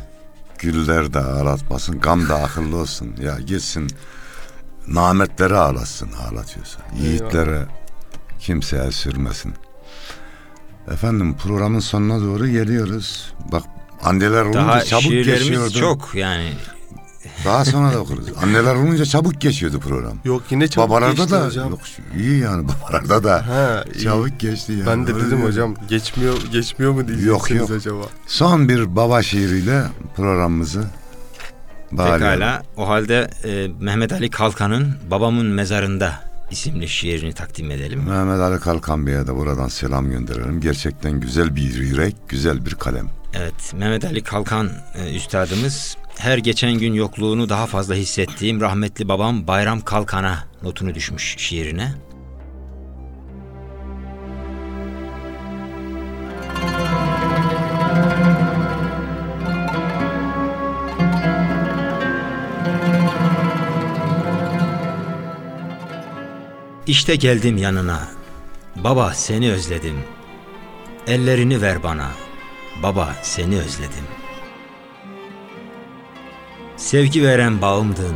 güller 0.59 1.13
de 1.13 1.19
ağlatmasın, 1.19 1.99
gam 1.99 2.29
da 2.29 2.35
akıllı 2.35 2.77
olsun. 2.77 3.15
Ya 3.21 3.39
gitsin 3.39 3.87
nametleri 4.87 5.55
ağlatsın 5.55 6.09
ağlatıyorsa. 6.11 6.79
Yiğitlere 7.01 7.65
kimse 8.39 8.77
el 8.77 8.91
sürmesin. 8.91 9.53
Efendim 10.91 11.37
programın 11.37 11.79
sonuna 11.79 12.21
doğru 12.21 12.47
geliyoruz. 12.47 13.33
Bak 13.51 13.63
anneler 14.03 14.41
olunca 14.41 14.59
Daha 14.59 14.83
çabuk 14.83 15.11
geçiyordu. 15.11 15.79
çok 15.79 16.15
yani. 16.15 16.53
Daha 17.45 17.65
sonra 17.65 17.93
da 17.93 17.99
okuruz. 17.99 18.25
Anneler 18.43 18.75
olunca 18.75 19.05
çabuk 19.05 19.41
geçiyordu 19.41 19.79
program. 19.79 20.17
Yok 20.25 20.43
yine 20.49 20.67
çabuk 20.67 20.89
Babalarda 20.89 21.13
geçti 21.13 21.31
da 21.31 21.45
hocam. 21.45 21.69
yok 21.69 21.79
iyi 22.17 22.39
yani 22.39 22.67
babalarda 22.67 23.23
da 23.23 23.47
Ha, 23.47 23.83
iyi. 23.95 24.03
çabuk 24.03 24.39
geçti 24.39 24.71
yani. 24.71 24.85
Ben 24.85 25.07
de 25.07 25.13
Öyle 25.13 25.25
dedim 25.25 25.37
diyor. 25.37 25.49
hocam 25.49 25.75
geçmiyor 25.89 26.33
geçmiyor 26.51 26.91
mu 26.91 27.07
diyeceksiniz 27.07 27.27
Yok, 27.27 27.51
yok. 27.51 27.71
acaba? 27.71 28.01
Son 28.27 28.69
bir 28.69 28.95
baba 28.95 29.21
şiiriyle 29.23 29.83
programımızı 30.15 30.83
bağlayalım. 31.91 32.19
Pekala. 32.19 32.63
O 32.77 32.87
halde 32.89 33.29
e, 33.45 33.67
Mehmet 33.79 34.13
Ali 34.13 34.29
Kalkan'ın 34.29 34.93
Babamın 35.11 35.45
Mezarında 35.45 36.13
isimli 36.51 36.87
şiirini 36.89 37.33
takdim 37.33 37.71
edelim. 37.71 37.99
Mehmet 38.09 38.39
Ali 38.39 38.59
Kalkan 38.59 39.07
Bey'e 39.07 39.27
de 39.27 39.35
buradan 39.35 39.67
selam 39.67 40.09
gönderelim. 40.09 40.61
Gerçekten 40.61 41.19
güzel 41.19 41.55
bir 41.55 41.73
yürek, 41.75 42.15
güzel 42.29 42.65
bir 42.65 42.75
kalem. 42.75 43.07
Evet, 43.33 43.73
Mehmet 43.73 44.05
Ali 44.05 44.23
Kalkan 44.23 44.69
e, 44.95 45.15
üstadımız 45.15 45.97
her 46.17 46.37
geçen 46.37 46.73
gün 46.73 46.93
yokluğunu 46.93 47.49
daha 47.49 47.67
fazla 47.67 47.95
hissettiğim 47.95 48.61
rahmetli 48.61 49.07
babam 49.07 49.47
Bayram 49.47 49.81
Kalkan'a 49.81 50.47
notunu 50.63 50.95
düşmüş 50.95 51.35
şiirine. 51.37 51.93
İşte 66.87 67.15
geldim 67.15 67.57
yanına. 67.57 68.07
Baba 68.75 69.13
seni 69.13 69.51
özledim. 69.51 69.99
Ellerini 71.07 71.61
ver 71.61 71.83
bana. 71.83 72.11
Baba 72.83 73.15
seni 73.21 73.59
özledim. 73.59 74.22
Sevgi 76.83 77.23
veren 77.23 77.61
bağımdın. 77.61 78.15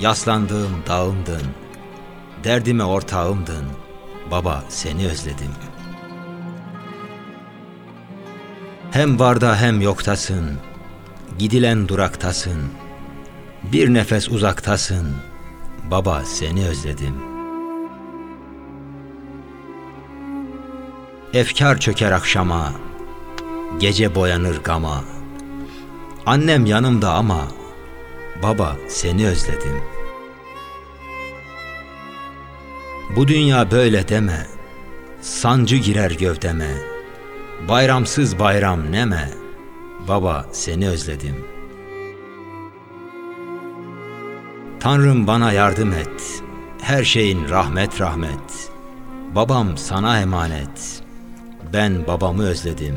Yaslandığım 0.00 0.70
dağımdın. 0.86 1.42
Derdime 2.44 2.84
ortağımdın. 2.84 3.64
Baba 4.30 4.64
seni 4.68 5.06
özledim. 5.06 5.50
Hem 8.90 9.18
varda 9.18 9.60
hem 9.60 9.80
yoktasın. 9.80 10.58
Gidilen 11.38 11.88
duraktasın. 11.88 12.58
Bir 13.62 13.94
nefes 13.94 14.28
uzaktasın. 14.28 15.16
Baba 15.90 16.22
seni 16.24 16.66
özledim. 16.66 17.14
Efkar 21.34 21.80
çöker 21.80 22.12
akşama. 22.12 22.72
Gece 23.80 24.14
boyanır 24.14 24.62
gama. 24.62 25.04
Annem 26.26 26.66
yanımda 26.66 27.12
ama 27.12 27.48
baba 28.42 28.76
seni 28.88 29.26
özledim. 29.26 29.82
Bu 33.16 33.28
dünya 33.28 33.70
böyle 33.70 34.08
deme. 34.08 34.46
Sancı 35.20 35.76
girer 35.76 36.10
gövdeme. 36.10 36.70
Bayramsız 37.68 38.38
bayram 38.38 38.92
neme. 38.92 39.30
Baba 40.08 40.46
seni 40.52 40.88
özledim. 40.88 41.44
Tanrım 44.80 45.26
bana 45.26 45.52
yardım 45.52 45.92
et. 45.92 46.42
Her 46.80 47.04
şeyin 47.04 47.48
rahmet 47.48 48.00
rahmet. 48.00 48.70
Babam 49.34 49.76
sana 49.76 50.20
emanet. 50.20 51.02
Ben 51.72 52.06
babamı 52.06 52.42
özledim. 52.42 52.96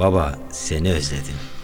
Baba 0.00 0.38
seni 0.50 0.92
özledim. 0.92 1.55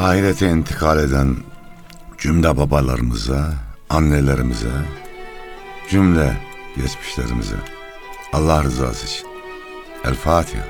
Ahirete 0.00 0.48
intikal 0.48 0.98
eden 0.98 1.36
cümle 2.18 2.56
babalarımıza, 2.56 3.52
annelerimize, 3.90 4.72
cümle 5.90 6.36
geçmişlerimize 6.76 7.56
Allah 8.32 8.64
rızası 8.64 9.06
için. 9.06 9.26
El 10.04 10.14
Fatiha. 10.14 10.64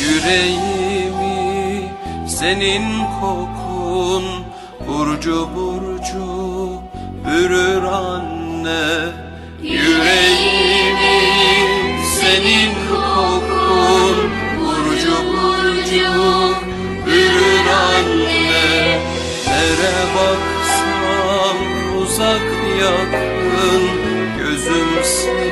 Yüreğimi 0.00 1.88
senin 2.28 3.04
kokun 3.20 4.24
burcu 4.88 5.48
burcu 5.56 6.80
bürür 7.26 7.82
anne 7.82 9.12
Yüreğimi 9.62 11.14
senin 12.20 12.83
baksam 20.14 21.58
uzak 22.02 22.46
yakın 22.80 23.82
gözüm 24.38 25.04
seni 25.04 25.43